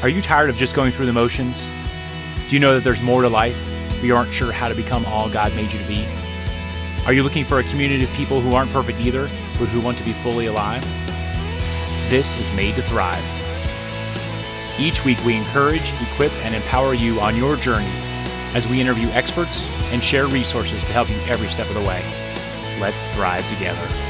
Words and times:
Are 0.00 0.08
you 0.08 0.22
tired 0.22 0.48
of 0.48 0.54
just 0.54 0.76
going 0.76 0.92
through 0.92 1.06
the 1.06 1.12
motions? 1.12 1.68
Do 2.46 2.54
you 2.54 2.60
know 2.60 2.74
that 2.74 2.84
there's 2.84 3.02
more 3.02 3.22
to 3.22 3.28
life, 3.28 3.60
but 3.88 4.04
you 4.04 4.14
aren't 4.14 4.32
sure 4.32 4.52
how 4.52 4.68
to 4.68 4.74
become 4.76 5.04
all 5.06 5.28
God 5.28 5.52
made 5.56 5.72
you 5.72 5.80
to 5.80 5.88
be? 5.88 6.06
Are 7.04 7.12
you 7.12 7.24
looking 7.24 7.44
for 7.44 7.58
a 7.58 7.64
community 7.64 8.04
of 8.04 8.12
people 8.12 8.40
who 8.40 8.54
aren't 8.54 8.70
perfect 8.70 9.00
either, 9.00 9.28
but 9.58 9.66
who 9.66 9.80
want 9.80 9.98
to 9.98 10.04
be 10.04 10.12
fully 10.12 10.46
alive? 10.46 10.84
This 12.10 12.38
is 12.38 12.48
Made 12.54 12.76
to 12.76 12.82
Thrive. 12.82 13.24
Each 14.78 15.04
week, 15.04 15.18
we 15.24 15.34
encourage, 15.34 15.92
equip, 16.00 16.32
and 16.44 16.54
empower 16.54 16.94
you 16.94 17.20
on 17.20 17.34
your 17.34 17.56
journey 17.56 17.90
as 18.54 18.68
we 18.68 18.80
interview 18.80 19.08
experts 19.08 19.66
and 19.90 20.00
share 20.00 20.28
resources 20.28 20.84
to 20.84 20.92
help 20.92 21.10
you 21.10 21.16
every 21.26 21.48
step 21.48 21.68
of 21.68 21.74
the 21.74 21.80
way. 21.80 22.04
Let's 22.78 23.08
thrive 23.08 23.48
together. 23.52 24.07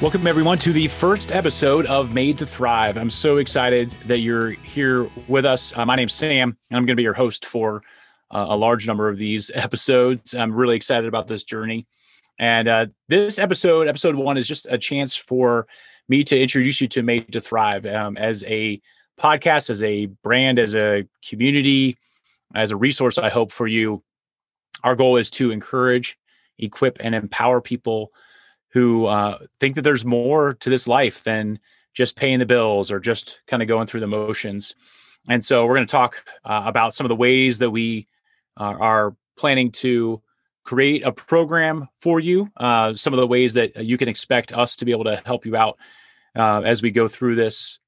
Welcome, 0.00 0.26
everyone, 0.26 0.56
to 0.60 0.72
the 0.72 0.88
first 0.88 1.30
episode 1.30 1.84
of 1.84 2.14
Made 2.14 2.38
to 2.38 2.46
Thrive. 2.46 2.96
I'm 2.96 3.10
so 3.10 3.36
excited 3.36 3.90
that 4.06 4.20
you're 4.20 4.48
here 4.48 5.10
with 5.28 5.44
us. 5.44 5.76
Uh, 5.76 5.84
my 5.84 5.94
name's 5.94 6.14
Sam, 6.14 6.56
and 6.70 6.78
I'm 6.78 6.86
going 6.86 6.94
to 6.94 6.96
be 6.96 7.02
your 7.02 7.12
host 7.12 7.44
for 7.44 7.82
uh, 8.30 8.46
a 8.48 8.56
large 8.56 8.86
number 8.86 9.10
of 9.10 9.18
these 9.18 9.50
episodes. 9.54 10.34
I'm 10.34 10.54
really 10.54 10.74
excited 10.74 11.06
about 11.06 11.26
this 11.26 11.44
journey. 11.44 11.86
And 12.38 12.66
uh, 12.66 12.86
this 13.08 13.38
episode, 13.38 13.88
episode 13.88 14.14
one, 14.14 14.38
is 14.38 14.48
just 14.48 14.66
a 14.70 14.78
chance 14.78 15.14
for 15.14 15.66
me 16.08 16.24
to 16.24 16.40
introduce 16.40 16.80
you 16.80 16.88
to 16.88 17.02
Made 17.02 17.34
to 17.34 17.40
Thrive 17.42 17.84
um, 17.84 18.16
as 18.16 18.42
a 18.44 18.80
podcast, 19.20 19.68
as 19.68 19.82
a 19.82 20.06
brand, 20.06 20.58
as 20.58 20.74
a 20.74 21.06
community, 21.28 21.98
as 22.54 22.70
a 22.70 22.76
resource, 22.76 23.18
I 23.18 23.28
hope 23.28 23.52
for 23.52 23.66
you. 23.66 24.02
Our 24.82 24.96
goal 24.96 25.18
is 25.18 25.30
to 25.32 25.50
encourage, 25.50 26.16
equip, 26.58 26.96
and 27.00 27.14
empower 27.14 27.60
people 27.60 28.12
who 28.72 29.06
uh, 29.06 29.38
think 29.58 29.74
that 29.74 29.82
there's 29.82 30.04
more 30.04 30.54
to 30.54 30.70
this 30.70 30.86
life 30.86 31.24
than 31.24 31.58
just 31.92 32.16
paying 32.16 32.38
the 32.38 32.46
bills 32.46 32.90
or 32.90 33.00
just 33.00 33.40
kind 33.46 33.62
of 33.62 33.68
going 33.68 33.86
through 33.86 34.00
the 34.00 34.06
motions. 34.06 34.74
And 35.28 35.44
so 35.44 35.66
we're 35.66 35.74
going 35.74 35.86
to 35.86 35.90
talk 35.90 36.24
uh, 36.44 36.62
about 36.64 36.94
some 36.94 37.04
of 37.04 37.08
the 37.08 37.16
ways 37.16 37.58
that 37.58 37.70
we 37.70 38.06
uh, 38.56 38.76
are 38.78 39.16
planning 39.36 39.72
to 39.72 40.22
create 40.64 41.04
a 41.04 41.12
program 41.12 41.88
for 41.98 42.20
you, 42.20 42.50
uh, 42.56 42.94
some 42.94 43.12
of 43.12 43.18
the 43.18 43.26
ways 43.26 43.54
that 43.54 43.84
you 43.84 43.98
can 43.98 44.08
expect 44.08 44.52
us 44.52 44.76
to 44.76 44.84
be 44.84 44.92
able 44.92 45.04
to 45.04 45.20
help 45.24 45.46
you 45.46 45.56
out 45.56 45.78
uh, 46.36 46.60
as 46.60 46.80
we 46.80 46.90
go 46.90 47.08
through 47.08 47.34
this 47.34 47.80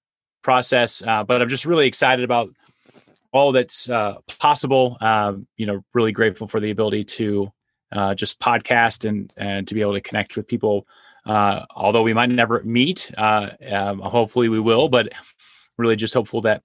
process. 0.43 1.03
Uh, 1.03 1.23
but 1.23 1.41
I'm 1.41 1.49
just 1.49 1.65
really 1.65 1.87
excited 1.87 2.25
about 2.25 2.51
all 3.33 3.53
that's 3.53 3.87
possible. 4.39 4.99
Um, 5.01 5.47
you 5.57 5.67
know, 5.67 5.85
really 5.95 6.13
grateful 6.13 6.49
for 6.49 6.61
the 6.61 6.71
ability 6.71 7.05
to 7.05 7.53
uh, 7.93 8.15
just 8.15 8.41
podcast 8.41 9.09
and 9.09 9.33
and 9.37 9.69
to 9.69 9.75
be 9.75 9.81
able 9.81 9.95
to 9.95 10.01
connect 10.01 10.37
with 10.37 10.49
people. 10.49 10.87
Uh, 11.25 11.65
although 11.75 12.03
we 12.03 12.15
might 12.15 12.31
never 12.31 12.63
meet, 12.65 13.11
uh, 13.17 13.51
um, 13.71 14.01
hopefully 14.01 14.49
we 14.49 14.59
will. 14.59 14.89
But 14.89 15.13
really, 15.79 15.97
just 15.97 16.15
hopeful 16.15 16.41
that 16.43 16.63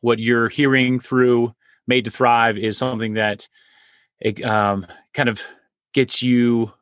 what 0.00 0.18
you're 0.18 0.48
hearing 0.48 0.98
through 1.00 1.54
Made 1.86 2.06
to 2.06 2.10
Thrive 2.10 2.56
is 2.56 2.78
something 2.78 3.14
that 3.14 3.48
it 4.20 4.42
um, 4.44 4.86
kind 5.12 5.28
of 5.28 5.42
gets 5.92 6.22
you 6.22 6.72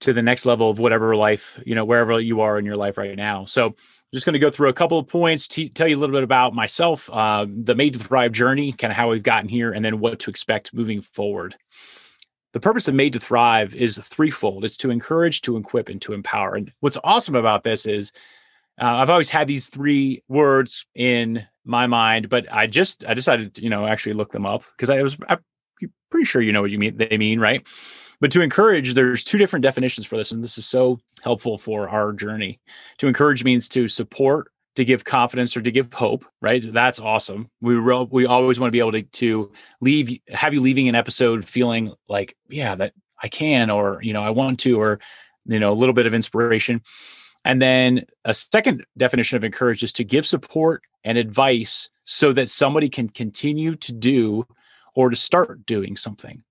to 0.00 0.12
the 0.12 0.22
next 0.22 0.46
level 0.46 0.70
of 0.70 0.78
whatever 0.78 1.16
life 1.16 1.60
you 1.66 1.74
know 1.74 1.84
wherever 1.84 2.20
you 2.20 2.40
are 2.40 2.58
in 2.58 2.64
your 2.64 2.76
life 2.76 2.96
right 2.98 3.16
now. 3.16 3.44
So 3.44 3.74
just 4.12 4.24
going 4.24 4.34
to 4.34 4.38
go 4.38 4.50
through 4.50 4.70
a 4.70 4.74
couple 4.74 4.98
of 4.98 5.06
points 5.06 5.46
to 5.48 5.68
tell 5.68 5.86
you 5.86 5.96
a 5.96 5.98
little 5.98 6.14
bit 6.14 6.22
about 6.22 6.54
myself, 6.54 7.10
uh, 7.12 7.46
the 7.46 7.74
Made 7.74 7.92
to 7.92 7.98
Thrive 7.98 8.32
journey, 8.32 8.72
kind 8.72 8.90
of 8.90 8.96
how 8.96 9.10
we've 9.10 9.22
gotten 9.22 9.48
here, 9.48 9.72
and 9.72 9.84
then 9.84 10.00
what 10.00 10.18
to 10.20 10.30
expect 10.30 10.72
moving 10.72 11.02
forward. 11.02 11.56
The 12.52 12.60
purpose 12.60 12.88
of 12.88 12.94
Made 12.94 13.12
to 13.12 13.20
Thrive 13.20 13.74
is 13.74 13.98
threefold 13.98 14.64
it's 14.64 14.76
to 14.78 14.90
encourage, 14.90 15.42
to 15.42 15.56
equip, 15.56 15.88
and 15.88 16.00
to 16.02 16.14
empower. 16.14 16.54
And 16.54 16.72
what's 16.80 16.98
awesome 17.04 17.34
about 17.34 17.62
this 17.62 17.84
is 17.86 18.12
uh, 18.80 18.86
I've 18.86 19.10
always 19.10 19.28
had 19.28 19.48
these 19.48 19.68
three 19.68 20.22
words 20.28 20.86
in 20.94 21.46
my 21.64 21.86
mind, 21.86 22.28
but 22.28 22.46
I 22.50 22.66
just 22.66 23.04
I 23.06 23.14
decided 23.14 23.54
to, 23.54 23.62
you 23.62 23.70
know 23.70 23.86
actually 23.86 24.14
look 24.14 24.32
them 24.32 24.46
up 24.46 24.64
because 24.76 24.90
I 24.90 25.02
was 25.02 25.16
I'm 25.28 25.40
pretty 26.10 26.24
sure 26.24 26.40
you 26.40 26.52
know 26.52 26.62
what 26.62 26.70
you 26.70 26.78
mean 26.78 26.96
they 26.96 27.18
mean 27.18 27.40
right. 27.40 27.66
But 28.20 28.32
to 28.32 28.40
encourage, 28.40 28.94
there's 28.94 29.22
two 29.22 29.38
different 29.38 29.62
definitions 29.62 30.06
for 30.06 30.16
this, 30.16 30.32
and 30.32 30.42
this 30.42 30.58
is 30.58 30.66
so 30.66 30.98
helpful 31.22 31.56
for 31.56 31.88
our 31.88 32.12
journey. 32.12 32.60
To 32.98 33.06
encourage 33.06 33.44
means 33.44 33.68
to 33.70 33.86
support, 33.86 34.50
to 34.78 34.84
give 34.84 35.04
confidence 35.04 35.56
or 35.56 35.60
to 35.60 35.72
give 35.72 35.92
hope, 35.92 36.24
right? 36.40 36.64
That's 36.72 37.00
awesome. 37.00 37.50
We 37.60 37.74
re- 37.74 38.06
we 38.08 38.26
always 38.26 38.60
want 38.60 38.68
to 38.68 38.72
be 38.72 38.78
able 38.78 38.92
to 38.92 39.02
to 39.02 39.52
leave 39.80 40.20
have 40.28 40.54
you 40.54 40.60
leaving 40.60 40.88
an 40.88 40.94
episode 40.94 41.44
feeling 41.44 41.92
like, 42.08 42.36
yeah, 42.48 42.76
that 42.76 42.94
I 43.20 43.26
can 43.26 43.70
or, 43.70 43.98
you 44.02 44.12
know, 44.12 44.22
I 44.22 44.30
want 44.30 44.60
to 44.60 44.80
or 44.80 45.00
you 45.46 45.58
know, 45.58 45.72
a 45.72 45.74
little 45.74 45.94
bit 45.94 46.06
of 46.06 46.14
inspiration. 46.14 46.82
And 47.44 47.60
then 47.60 48.04
a 48.24 48.34
second 48.34 48.84
definition 48.96 49.36
of 49.36 49.42
encourage 49.42 49.82
is 49.82 49.92
to 49.94 50.04
give 50.04 50.26
support 50.26 50.82
and 51.02 51.18
advice 51.18 51.90
so 52.04 52.32
that 52.34 52.50
somebody 52.50 52.88
can 52.88 53.08
continue 53.08 53.74
to 53.76 53.92
do 53.92 54.46
or 54.94 55.10
to 55.10 55.16
start 55.16 55.66
doing 55.66 55.96
something. 55.96 56.44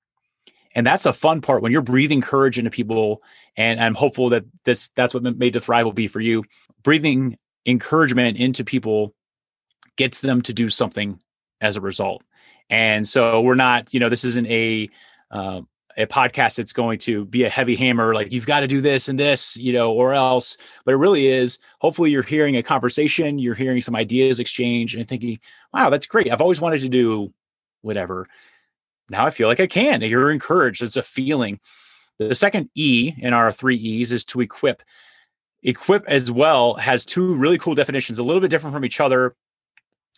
And 0.75 0.85
that's 0.85 1.05
a 1.05 1.13
fun 1.13 1.41
part 1.41 1.61
when 1.61 1.71
you're 1.71 1.81
breathing 1.81 2.21
courage 2.21 2.59
into 2.59 2.71
people. 2.71 3.21
And 3.55 3.79
I'm 3.79 3.95
hopeful 3.95 4.29
that 4.29 4.43
this 4.65 4.89
that's 4.89 5.13
what 5.13 5.23
made 5.23 5.53
to 5.53 5.61
thrive 5.61 5.85
will 5.85 5.93
be 5.93 6.07
for 6.07 6.19
you. 6.19 6.43
Breathing 6.83 7.37
encouragement 7.67 8.37
into 8.37 8.63
people 8.63 9.13
gets 9.97 10.21
them 10.21 10.41
to 10.43 10.53
do 10.53 10.69
something 10.69 11.19
as 11.61 11.75
a 11.75 11.81
result. 11.81 12.23
And 12.69 13.07
so 13.07 13.41
we're 13.41 13.55
not, 13.55 13.93
you 13.93 13.99
know, 13.99 14.09
this 14.09 14.23
isn't 14.23 14.47
a 14.47 14.89
uh, 15.31 15.61
a 15.97 16.05
podcast 16.05 16.57
that's 16.57 16.73
going 16.73 16.99
to 16.99 17.25
be 17.25 17.43
a 17.43 17.49
heavy 17.49 17.75
hammer 17.75 18.13
like 18.13 18.31
you've 18.31 18.45
got 18.45 18.59
to 18.59 18.67
do 18.67 18.81
this 18.81 19.09
and 19.09 19.19
this, 19.19 19.57
you 19.57 19.73
know, 19.73 19.91
or 19.91 20.13
else. 20.13 20.55
But 20.85 20.93
it 20.93 20.97
really 20.97 21.27
is. 21.27 21.59
Hopefully, 21.81 22.11
you're 22.11 22.23
hearing 22.23 22.55
a 22.55 22.63
conversation, 22.63 23.39
you're 23.39 23.55
hearing 23.55 23.81
some 23.81 23.95
ideas 23.95 24.39
exchange, 24.39 24.95
and 24.95 25.07
thinking, 25.07 25.39
"Wow, 25.73 25.89
that's 25.89 26.05
great. 26.05 26.31
I've 26.31 26.41
always 26.41 26.61
wanted 26.61 26.81
to 26.81 26.89
do 26.89 27.33
whatever. 27.81 28.27
Now 29.09 29.25
I 29.25 29.31
feel 29.31 29.47
like 29.47 29.59
I 29.59 29.67
can." 29.67 30.01
You're 30.01 30.31
encouraged. 30.31 30.83
It's 30.83 30.97
a 30.97 31.03
feeling. 31.03 31.59
The 32.19 32.35
second 32.35 32.69
E 32.75 33.13
in 33.17 33.33
our 33.33 33.51
three 33.51 33.75
E's 33.75 34.11
is 34.13 34.23
to 34.25 34.41
equip. 34.41 34.83
Equip 35.63 36.05
as 36.07 36.31
well 36.31 36.75
has 36.75 37.05
two 37.05 37.35
really 37.35 37.57
cool 37.57 37.75
definitions, 37.75 38.19
a 38.19 38.23
little 38.23 38.41
bit 38.41 38.51
different 38.51 38.73
from 38.73 38.85
each 38.85 38.99
other, 38.99 39.35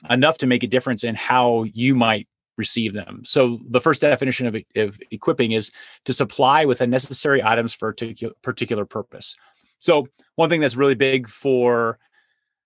enough 0.09 0.37
to 0.39 0.47
make 0.47 0.63
a 0.63 0.67
difference 0.67 1.03
in 1.03 1.15
how 1.15 1.63
you 1.63 1.95
might 1.95 2.27
receive 2.57 2.93
them. 2.93 3.21
So 3.25 3.59
the 3.67 3.81
first 3.81 4.01
definition 4.01 4.47
of, 4.47 4.55
of 4.75 4.99
equipping 5.11 5.53
is 5.53 5.71
to 6.05 6.13
supply 6.13 6.65
with 6.65 6.79
the 6.79 6.87
necessary 6.87 7.41
items 7.41 7.73
for 7.73 7.89
a 7.89 8.15
particular 8.41 8.85
purpose. 8.85 9.35
So 9.79 10.07
one 10.35 10.49
thing 10.49 10.61
that's 10.61 10.75
really 10.75 10.95
big 10.95 11.29
for 11.29 11.99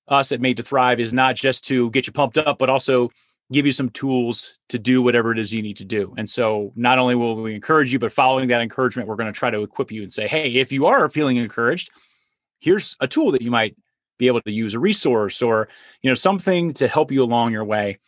us 0.07 0.31
at 0.31 0.41
Made 0.41 0.57
to 0.57 0.63
Thrive 0.63 0.99
is 0.99 1.13
not 1.13 1.35
just 1.35 1.65
to 1.65 1.91
get 1.91 2.07
you 2.07 2.13
pumped 2.13 2.37
up, 2.37 2.57
but 2.57 2.69
also 2.69 3.11
give 3.51 3.65
you 3.65 3.71
some 3.71 3.89
tools 3.89 4.57
to 4.69 4.79
do 4.79 5.01
whatever 5.01 5.31
it 5.31 5.37
is 5.37 5.53
you 5.53 5.61
need 5.61 5.77
to 5.77 5.85
do. 5.85 6.13
And 6.17 6.27
so 6.27 6.73
not 6.75 6.97
only 6.97 7.13
will 7.13 7.35
we 7.35 7.53
encourage 7.53 7.93
you, 7.93 7.99
but 7.99 8.11
following 8.11 8.47
that 8.47 8.61
encouragement, 8.61 9.07
we're 9.07 9.15
going 9.15 9.31
to 9.31 9.37
try 9.37 9.51
to 9.51 9.61
equip 9.61 9.91
you 9.91 10.01
and 10.01 10.11
say, 10.11 10.27
hey, 10.27 10.55
if 10.55 10.71
you 10.71 10.87
are 10.87 11.07
feeling 11.07 11.37
encouraged, 11.37 11.91
here's 12.63 12.95
a 13.01 13.07
tool 13.07 13.31
that 13.31 13.41
you 13.41 13.51
might 13.51 13.75
be 14.17 14.27
able 14.27 14.41
to 14.41 14.51
use 14.51 14.73
a 14.73 14.79
resource 14.79 15.41
or 15.41 15.67
you 16.01 16.09
know 16.09 16.15
something 16.15 16.73
to 16.73 16.87
help 16.87 17.11
you 17.11 17.23
along 17.23 17.51
your 17.51 17.65
way. 17.65 17.99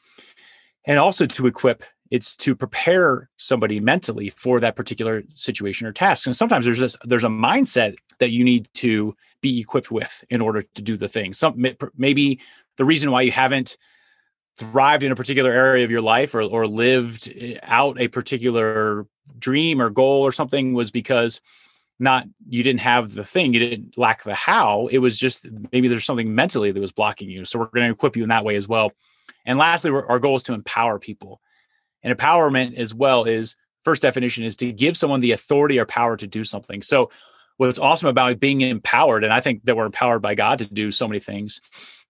And 0.85 0.97
also 0.99 1.25
to 1.25 1.47
equip 1.47 1.83
it's 2.11 2.35
to 2.38 2.55
prepare 2.55 3.29
somebody 3.38 3.79
mentally 3.79 4.29
for 4.29 4.59
that 4.59 4.75
particular 4.75 5.23
situation 5.33 5.88
or 5.88 5.91
task. 5.91 6.27
And 6.27 6.35
sometimes 6.35 6.66
there's 6.66 6.79
this 6.79 6.95
there's 7.03 7.23
a 7.23 7.29
mindset 7.29 7.95
that 8.19 8.31
you 8.31 8.43
need 8.43 8.69
to 8.75 9.16
be 9.41 9.59
equipped 9.59 9.91
with 9.91 10.23
in 10.29 10.41
order 10.41 10.61
to 10.61 10.81
do 10.81 10.97
the 10.97 11.07
thing. 11.07 11.33
Some 11.33 11.66
maybe 11.97 12.39
the 12.77 12.85
reason 12.85 13.11
why 13.11 13.23
you 13.23 13.31
haven't 13.31 13.77
thrived 14.57 15.03
in 15.03 15.11
a 15.11 15.16
particular 15.16 15.51
area 15.51 15.83
of 15.83 15.91
your 15.91 16.01
life 16.01 16.33
or, 16.33 16.41
or 16.41 16.66
lived 16.67 17.31
eh, 17.35 17.57
out 17.63 17.99
a 17.99 18.07
particular 18.07 19.05
dream 19.37 19.81
or 19.81 19.89
goal 19.89 20.22
or 20.22 20.31
something 20.31 20.73
was 20.73 20.91
because 20.91 21.41
not 22.00 22.25
you 22.47 22.63
didn't 22.63 22.81
have 22.81 23.14
the 23.14 23.23
thing 23.23 23.53
you 23.53 23.59
didn't 23.59 23.97
lack 23.97 24.23
the 24.23 24.34
how 24.34 24.87
it 24.87 24.97
was 24.97 25.17
just 25.17 25.47
maybe 25.72 25.87
there's 25.87 26.05
something 26.05 26.35
mentally 26.35 26.72
that 26.72 26.79
was 26.79 26.91
blocking 26.91 27.29
you. 27.29 27.46
So 27.46 27.59
we're 27.59 27.67
going 27.67 27.87
to 27.87 27.93
equip 27.93 28.16
you 28.16 28.23
in 28.23 28.29
that 28.29 28.43
way 28.43 28.55
as 28.55 28.67
well. 28.67 28.91
And 29.46 29.58
lastly 29.58 29.91
our 29.91 30.19
goal 30.19 30.35
is 30.35 30.43
to 30.43 30.53
empower 30.53 30.99
people. 30.99 31.41
And 32.03 32.16
empowerment 32.16 32.75
as 32.75 32.93
well 32.93 33.23
is 33.23 33.55
first 33.84 34.02
definition 34.02 34.43
is 34.43 34.58
to 34.58 34.72
give 34.72 34.97
someone 34.97 35.22
the 35.22 35.31
authority 35.31 35.79
or 35.79 35.85
power 35.85 36.17
to 36.17 36.28
do 36.28 36.43
something. 36.43 36.81
So 36.81 37.11
what's 37.58 37.79
awesome 37.79 38.09
about 38.09 38.37
being 38.41 38.59
empowered 38.59 39.23
and 39.23 39.31
i 39.31 39.40
think 39.40 39.64
that 39.64 39.78
we're 39.78 39.85
empowered 39.85 40.22
by 40.22 40.35
god 40.35 40.59
to 40.59 40.66
do 40.66 40.91
so 40.91 41.08
many 41.08 41.22
things 41.22 41.61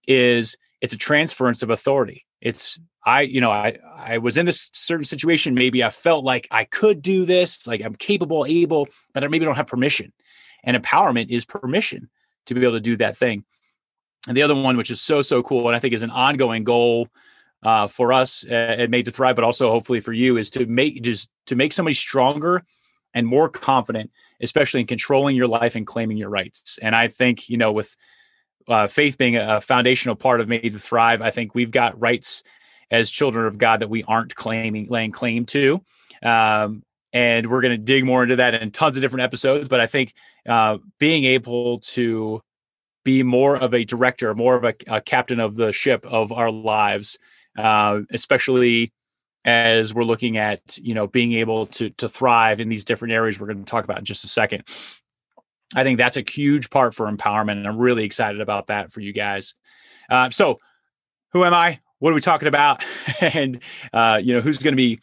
is 0.08 0.56
it's 0.80 0.94
a 0.94 0.98
transference 0.98 1.62
of 1.62 1.70
authority. 1.70 2.26
It's 2.40 2.78
I, 3.06 3.22
you 3.22 3.40
know, 3.40 3.52
I 3.52 3.78
I 3.96 4.18
was 4.18 4.36
in 4.36 4.46
this 4.46 4.68
certain 4.74 5.04
situation. 5.04 5.54
Maybe 5.54 5.84
I 5.84 5.90
felt 5.90 6.24
like 6.24 6.48
I 6.50 6.64
could 6.64 7.00
do 7.00 7.24
this, 7.24 7.66
like 7.66 7.80
I'm 7.80 7.94
capable, 7.94 8.44
able, 8.46 8.88
but 9.14 9.22
I 9.22 9.28
maybe 9.28 9.44
don't 9.44 9.54
have 9.54 9.68
permission. 9.68 10.12
And 10.64 10.76
empowerment 10.76 11.30
is 11.30 11.44
permission 11.44 12.10
to 12.46 12.54
be 12.54 12.62
able 12.62 12.72
to 12.72 12.80
do 12.80 12.96
that 12.96 13.16
thing. 13.16 13.44
And 14.26 14.36
the 14.36 14.42
other 14.42 14.56
one, 14.56 14.76
which 14.76 14.90
is 14.90 15.00
so 15.00 15.22
so 15.22 15.42
cool, 15.44 15.68
and 15.68 15.76
I 15.76 15.78
think 15.78 15.94
is 15.94 16.02
an 16.02 16.10
ongoing 16.10 16.64
goal 16.64 17.08
uh, 17.62 17.86
for 17.86 18.12
us 18.12 18.44
at 18.48 18.90
Made 18.90 19.04
to 19.04 19.12
Thrive, 19.12 19.36
but 19.36 19.44
also 19.44 19.70
hopefully 19.70 20.00
for 20.00 20.12
you, 20.12 20.36
is 20.36 20.50
to 20.50 20.66
make 20.66 21.00
just 21.02 21.30
to 21.46 21.54
make 21.54 21.72
somebody 21.72 21.94
stronger 21.94 22.64
and 23.14 23.24
more 23.24 23.48
confident, 23.48 24.10
especially 24.40 24.80
in 24.80 24.88
controlling 24.88 25.36
your 25.36 25.46
life 25.46 25.76
and 25.76 25.86
claiming 25.86 26.16
your 26.16 26.28
rights. 26.28 26.76
And 26.82 26.96
I 26.96 27.06
think 27.06 27.48
you 27.48 27.56
know 27.56 27.70
with 27.70 27.96
uh, 28.66 28.88
faith 28.88 29.16
being 29.16 29.36
a 29.36 29.60
foundational 29.60 30.16
part 30.16 30.40
of 30.40 30.48
Made 30.48 30.72
to 30.72 30.78
Thrive, 30.80 31.22
I 31.22 31.30
think 31.30 31.54
we've 31.54 31.70
got 31.70 32.00
rights 32.00 32.42
as 32.90 33.10
children 33.10 33.46
of 33.46 33.58
God 33.58 33.80
that 33.80 33.90
we 33.90 34.02
aren't 34.04 34.34
claiming 34.34 34.86
laying 34.88 35.12
claim 35.12 35.46
to. 35.46 35.82
Um, 36.22 36.82
and 37.12 37.50
we're 37.50 37.62
going 37.62 37.78
to 37.78 37.82
dig 37.82 38.04
more 38.04 38.22
into 38.22 38.36
that 38.36 38.54
in 38.54 38.70
tons 38.70 38.96
of 38.96 39.02
different 39.02 39.22
episodes. 39.22 39.68
But 39.68 39.80
I 39.80 39.86
think 39.86 40.12
uh, 40.46 40.78
being 40.98 41.24
able 41.24 41.80
to 41.80 42.42
be 43.04 43.22
more 43.22 43.56
of 43.56 43.72
a 43.72 43.84
director, 43.84 44.34
more 44.34 44.56
of 44.56 44.64
a, 44.64 44.74
a 44.88 45.00
captain 45.00 45.40
of 45.40 45.54
the 45.54 45.72
ship 45.72 46.04
of 46.06 46.32
our 46.32 46.50
lives, 46.50 47.18
uh, 47.56 48.00
especially 48.10 48.92
as 49.44 49.94
we're 49.94 50.04
looking 50.04 50.36
at 50.36 50.76
you 50.76 50.92
know 50.92 51.06
being 51.06 51.32
able 51.32 51.66
to 51.66 51.90
to 51.90 52.08
thrive 52.08 52.58
in 52.58 52.68
these 52.68 52.84
different 52.84 53.12
areas 53.12 53.38
we're 53.38 53.46
going 53.46 53.60
to 53.60 53.64
talk 53.64 53.84
about 53.84 53.98
in 53.98 54.04
just 54.04 54.24
a 54.24 54.28
second. 54.28 54.64
I 55.74 55.84
think 55.84 55.98
that's 55.98 56.16
a 56.16 56.24
huge 56.28 56.68
part 56.68 56.94
for 56.94 57.10
empowerment, 57.10 57.52
and 57.52 57.66
I'm 57.66 57.78
really 57.78 58.04
excited 58.04 58.40
about 58.40 58.68
that 58.68 58.92
for 58.92 59.00
you 59.00 59.12
guys. 59.12 59.54
Uh, 60.10 60.30
so, 60.30 60.58
who 61.32 61.44
am 61.44 61.54
I? 61.54 61.80
What 61.98 62.10
are 62.10 62.14
we 62.14 62.20
talking 62.20 62.48
about? 62.48 62.84
and 63.20 63.60
uh, 63.92 64.20
you 64.22 64.34
know, 64.34 64.40
who's 64.40 64.58
going 64.58 64.72
to 64.72 64.76
be 64.76 65.00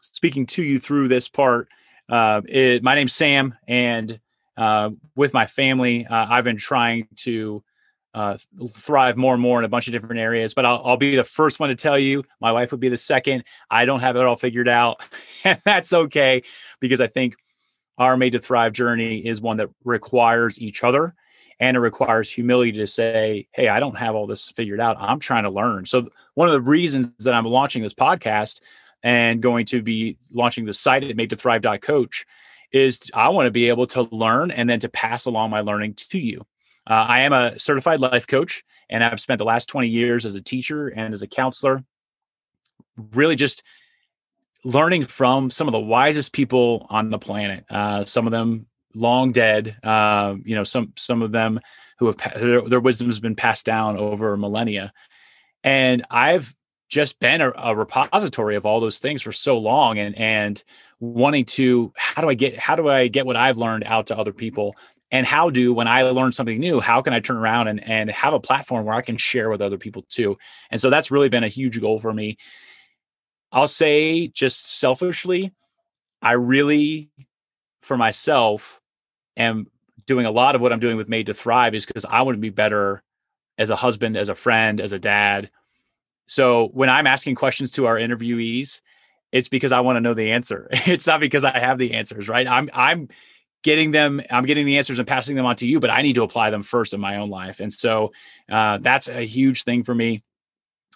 speaking 0.00 0.46
to 0.46 0.62
you 0.62 0.78
through 0.78 1.08
this 1.08 1.28
part? 1.28 1.68
Uh, 2.08 2.42
it, 2.46 2.82
my 2.82 2.94
name's 2.94 3.14
Sam, 3.14 3.54
and 3.66 4.20
uh, 4.56 4.90
with 5.16 5.32
my 5.32 5.46
family, 5.46 6.06
uh, 6.06 6.26
I've 6.28 6.44
been 6.44 6.58
trying 6.58 7.08
to 7.16 7.64
uh, 8.12 8.36
thrive 8.72 9.16
more 9.16 9.32
and 9.32 9.42
more 9.42 9.58
in 9.58 9.64
a 9.64 9.68
bunch 9.68 9.88
of 9.88 9.92
different 9.92 10.20
areas. 10.20 10.54
But 10.54 10.66
I'll, 10.66 10.82
I'll, 10.84 10.96
be 10.96 11.16
the 11.16 11.24
first 11.24 11.58
one 11.58 11.70
to 11.70 11.74
tell 11.74 11.98
you. 11.98 12.22
My 12.40 12.52
wife 12.52 12.70
would 12.70 12.80
be 12.80 12.88
the 12.88 12.98
second. 12.98 13.44
I 13.70 13.86
don't 13.86 14.00
have 14.00 14.16
it 14.16 14.24
all 14.24 14.36
figured 14.36 14.68
out, 14.68 15.02
and 15.44 15.60
that's 15.64 15.92
okay 15.92 16.42
because 16.78 17.00
I 17.00 17.06
think 17.06 17.36
our 17.96 18.16
Made 18.16 18.34
to 18.34 18.38
Thrive 18.38 18.72
journey 18.72 19.18
is 19.18 19.40
one 19.40 19.56
that 19.56 19.70
requires 19.84 20.60
each 20.60 20.84
other 20.84 21.14
and 21.60 21.76
it 21.76 21.80
requires 21.80 22.30
humility 22.30 22.72
to 22.72 22.86
say, 22.86 23.48
Hey, 23.52 23.68
I 23.68 23.80
don't 23.80 23.96
have 23.96 24.14
all 24.14 24.26
this 24.26 24.50
figured 24.50 24.80
out. 24.80 24.96
I'm 24.98 25.20
trying 25.20 25.44
to 25.44 25.50
learn. 25.50 25.86
So, 25.86 26.08
one 26.34 26.48
of 26.48 26.52
the 26.52 26.60
reasons 26.60 27.12
that 27.20 27.34
I'm 27.34 27.44
launching 27.44 27.82
this 27.82 27.94
podcast 27.94 28.60
and 29.02 29.42
going 29.42 29.66
to 29.66 29.82
be 29.82 30.16
launching 30.32 30.64
the 30.64 30.72
site 30.72 31.04
at 31.04 31.16
made 31.16 31.30
to 31.30 31.36
thrive.coach 31.36 32.26
is 32.72 32.98
I 33.12 33.28
want 33.28 33.46
to 33.46 33.50
be 33.50 33.68
able 33.68 33.86
to 33.88 34.02
learn 34.10 34.50
and 34.50 34.68
then 34.68 34.80
to 34.80 34.88
pass 34.88 35.26
along 35.26 35.50
my 35.50 35.60
learning 35.60 35.94
to 35.94 36.18
you. 36.18 36.46
Uh, 36.88 36.94
I 36.94 37.20
am 37.20 37.32
a 37.32 37.58
certified 37.58 38.00
life 38.00 38.26
coach 38.26 38.64
and 38.90 39.04
I've 39.04 39.20
spent 39.20 39.38
the 39.38 39.44
last 39.44 39.66
20 39.66 39.88
years 39.88 40.26
as 40.26 40.34
a 40.34 40.40
teacher 40.40 40.88
and 40.88 41.14
as 41.14 41.22
a 41.22 41.26
counselor, 41.26 41.84
really 43.12 43.36
just 43.36 43.62
learning 44.64 45.04
from 45.04 45.50
some 45.50 45.68
of 45.68 45.72
the 45.72 45.78
wisest 45.78 46.32
people 46.32 46.86
on 46.90 47.10
the 47.10 47.18
planet. 47.18 47.64
Uh, 47.70 48.04
some 48.04 48.26
of 48.26 48.32
them 48.32 48.66
long 48.94 49.32
dead. 49.32 49.76
Uh, 49.82 50.36
you 50.44 50.54
know, 50.54 50.64
some 50.64 50.92
some 50.96 51.22
of 51.22 51.32
them 51.32 51.60
who 51.98 52.06
have 52.06 52.16
their, 52.34 52.62
their 52.62 52.80
wisdom 52.80 53.08
has 53.08 53.20
been 53.20 53.36
passed 53.36 53.66
down 53.66 53.96
over 53.96 54.36
millennia, 54.36 54.92
and 55.62 56.04
I've 56.10 56.54
just 56.88 57.18
been 57.18 57.40
a, 57.40 57.50
a, 57.56 57.74
repository 57.74 58.56
of 58.56 58.66
all 58.66 58.80
those 58.80 58.98
things 58.98 59.22
for 59.22 59.32
so 59.32 59.58
long, 59.58 59.98
and 59.98 60.16
and 60.16 60.62
wanting 61.00 61.44
to 61.44 61.92
how 61.96 62.22
do 62.22 62.28
I 62.28 62.34
get 62.34 62.58
how 62.58 62.76
do 62.76 62.88
I 62.88 63.08
get 63.08 63.26
what 63.26 63.36
I've 63.36 63.58
learned 63.58 63.84
out 63.84 64.06
to 64.08 64.18
other 64.18 64.32
people. 64.32 64.76
And 65.10 65.26
how 65.26 65.48
do 65.48 65.72
when 65.72 65.86
I 65.86 66.02
learn 66.02 66.32
something 66.32 66.58
new, 66.58 66.80
how 66.80 67.00
can 67.00 67.12
I 67.12 67.20
turn 67.20 67.36
around 67.36 67.68
and, 67.68 67.84
and 67.84 68.10
have 68.10 68.34
a 68.34 68.40
platform 68.40 68.84
where 68.84 68.96
I 68.96 69.00
can 69.00 69.16
share 69.16 69.48
with 69.48 69.62
other 69.62 69.78
people 69.78 70.04
too? 70.08 70.36
And 70.70 70.80
so 70.80 70.90
that's 70.90 71.10
really 71.12 71.28
been 71.28 71.44
a 71.44 71.48
huge 71.48 71.80
goal 71.80 72.00
for 72.00 72.12
me. 72.12 72.36
I'll 73.52 73.68
say 73.68 74.26
just 74.26 74.66
selfishly, 74.80 75.52
I 76.20 76.32
really, 76.32 77.10
for 77.82 77.96
myself, 77.96 78.80
am 79.36 79.66
doing 80.06 80.26
a 80.26 80.30
lot 80.30 80.54
of 80.54 80.60
what 80.60 80.72
I'm 80.72 80.80
doing 80.80 80.96
with 80.96 81.08
Made 81.08 81.26
to 81.26 81.34
Thrive 81.34 81.74
is 81.74 81.86
because 81.86 82.04
I 82.04 82.22
want 82.22 82.36
to 82.36 82.40
be 82.40 82.50
better 82.50 83.02
as 83.58 83.70
a 83.70 83.76
husband, 83.76 84.16
as 84.16 84.28
a 84.28 84.34
friend, 84.34 84.80
as 84.80 84.92
a 84.92 84.98
dad. 84.98 85.50
So 86.26 86.68
when 86.68 86.88
I'm 86.88 87.06
asking 87.06 87.36
questions 87.36 87.72
to 87.72 87.86
our 87.86 87.96
interviewees, 87.96 88.80
it's 89.32 89.48
because 89.48 89.72
I 89.72 89.80
want 89.80 89.96
to 89.96 90.00
know 90.00 90.14
the 90.14 90.32
answer. 90.32 90.68
It's 90.86 91.06
not 91.06 91.20
because 91.20 91.44
I 91.44 91.58
have 91.58 91.78
the 91.78 91.94
answers, 91.94 92.28
right? 92.28 92.46
I'm 92.46 92.70
I'm 92.72 93.08
getting 93.64 93.90
them, 93.90 94.20
I'm 94.30 94.44
getting 94.44 94.66
the 94.66 94.76
answers 94.76 94.98
and 94.98 95.08
passing 95.08 95.36
them 95.36 95.46
on 95.46 95.56
to 95.56 95.66
you, 95.66 95.80
but 95.80 95.90
I 95.90 96.02
need 96.02 96.14
to 96.14 96.22
apply 96.22 96.50
them 96.50 96.62
first 96.62 96.92
in 96.92 97.00
my 97.00 97.16
own 97.16 97.30
life. 97.30 97.60
And 97.60 97.72
so 97.72 98.12
uh, 98.50 98.78
that's 98.78 99.08
a 99.08 99.22
huge 99.22 99.64
thing 99.64 99.82
for 99.82 99.94
me. 99.94 100.22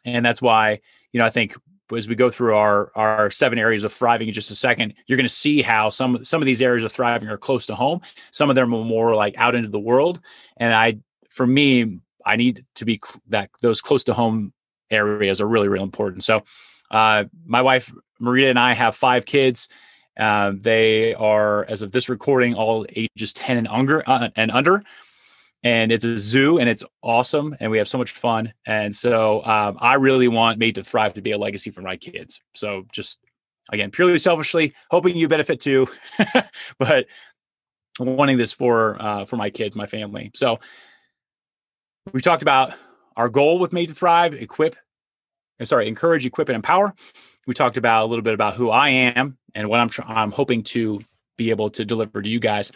And 0.05 0.25
that's 0.25 0.43
why, 0.43 0.81
you 1.11 1.19
know, 1.19 1.25
I 1.25 1.31
think 1.31 1.57
as 1.97 2.09
we 2.09 2.15
go 2.15 2.31
through 2.31 2.55
our 2.55 2.91
our 2.95 3.31
seven 3.31 3.59
areas 3.59 3.85
of 3.85 3.93
thriving 3.93 4.29
in 4.29 4.35
just 4.35 4.51
a 4.51 4.55
second, 4.55 4.95
you're 5.07 5.17
going 5.17 5.25
to 5.25 5.35
see 5.35 5.63
how 5.63 5.89
some 5.89 6.25
some 6.25 6.43
of 6.43 6.47
these 6.47 6.63
areas 6.63 6.85
of 6.85 6.93
thriving 6.93 7.29
are 7.29 7.39
close 7.39 7.67
to 7.67 7.75
home. 7.75 8.01
Some 8.31 8.51
of 8.51 8.57
them 8.57 8.75
are 8.75 8.85
more 8.85 9.15
like 9.15 9.37
out 9.39 9.55
into 9.55 9.69
the 9.69 9.79
world. 9.79 10.21
And 10.57 10.75
I, 10.75 10.99
for 11.31 11.47
me, 11.47 12.01
I 12.25 12.37
need 12.37 12.65
to 12.77 12.85
be 12.85 13.01
cl- 13.03 13.23
that 13.29 13.51
those 13.61 13.81
close 13.81 14.05
to 14.05 14.15
home 14.15 14.53
areas 14.91 15.41
are 15.41 15.49
really 15.49 15.69
really 15.69 15.85
important. 15.85 16.25
So, 16.25 16.43
uh, 16.91 17.25
my 17.47 17.63
wife 17.63 17.93
Marita 18.21 18.51
and 18.51 18.59
I 18.59 18.75
have 18.75 18.97
five 18.97 19.27
kids. 19.27 19.69
Uh, 20.17 20.53
they 20.55 21.15
are, 21.15 21.65
as 21.67 21.83
of 21.83 21.93
this 21.93 22.09
recording, 22.09 22.55
all 22.55 22.85
ages 22.97 23.33
ten 23.33 23.57
and 23.57 23.69
under. 23.69 24.09
Uh, 24.09 24.31
and 24.37 24.51
under 24.51 24.83
and 25.63 25.91
it's 25.91 26.05
a 26.05 26.19
zoo 26.19 26.59
and 26.59 26.69
it's 26.69 26.85
awesome 27.03 27.57
and 27.61 27.71
we 27.71 27.79
have 27.79 27.89
so 27.89 27.99
much 27.99 28.13
fun. 28.13 28.53
And 28.67 28.95
so 28.95 29.45
um, 29.45 29.77
i 29.81 29.95
really 29.95 30.29
want 30.29 30.59
made 30.59 30.77
to 30.77 30.85
thrive 30.85 31.15
to 31.15 31.23
be 31.23 31.33
a 31.33 31.39
legacy 31.39 31.71
for 31.71 31.83
my 31.83 31.97
kids. 31.97 32.41
So 32.55 32.85
just 32.93 33.19
again 33.71 33.91
purely 33.91 34.19
selfishly 34.19 34.75
hoping 34.91 35.17
you 35.17 35.29
benefit 35.29 35.61
too 35.61 35.87
but 36.79 37.07
wanting 38.01 38.39
this 38.39 38.53
for 38.53 39.01
uh, 39.01 39.25
for 39.25 39.37
my 39.37 39.51
kids 39.51 39.77
my 39.77 39.87
family. 39.87 40.31
So 40.35 40.61
we 42.13 42.21
talked 42.21 42.43
about 42.43 42.73
our 43.17 43.29
goal 43.29 43.59
with 43.59 43.73
made 43.73 43.89
to 43.89 43.95
thrive 43.95 44.35
equip 44.35 44.77
uh, 45.61 45.65
sorry 45.65 45.89
encourage 45.89 46.25
equip 46.25 46.49
and 46.49 46.57
empower. 46.57 46.95
We 47.47 47.55
talked 47.55 47.79
about 47.79 48.05
a 48.05 48.07
little 48.07 48.23
bit 48.23 48.35
about 48.35 48.55
who 48.55 48.71
i 48.71 48.91
am 48.91 49.39
and 49.55 49.69
what 49.69 49.81
i'm 49.81 49.89
tr- 49.89 50.03
i'm 50.03 50.31
hoping 50.31 50.63
to 50.63 51.01
be 51.39 51.51
able 51.51 51.71
to 51.71 51.85
deliver 51.85 52.21
to 52.21 52.29
you 52.29 52.41
guys. 52.41 52.71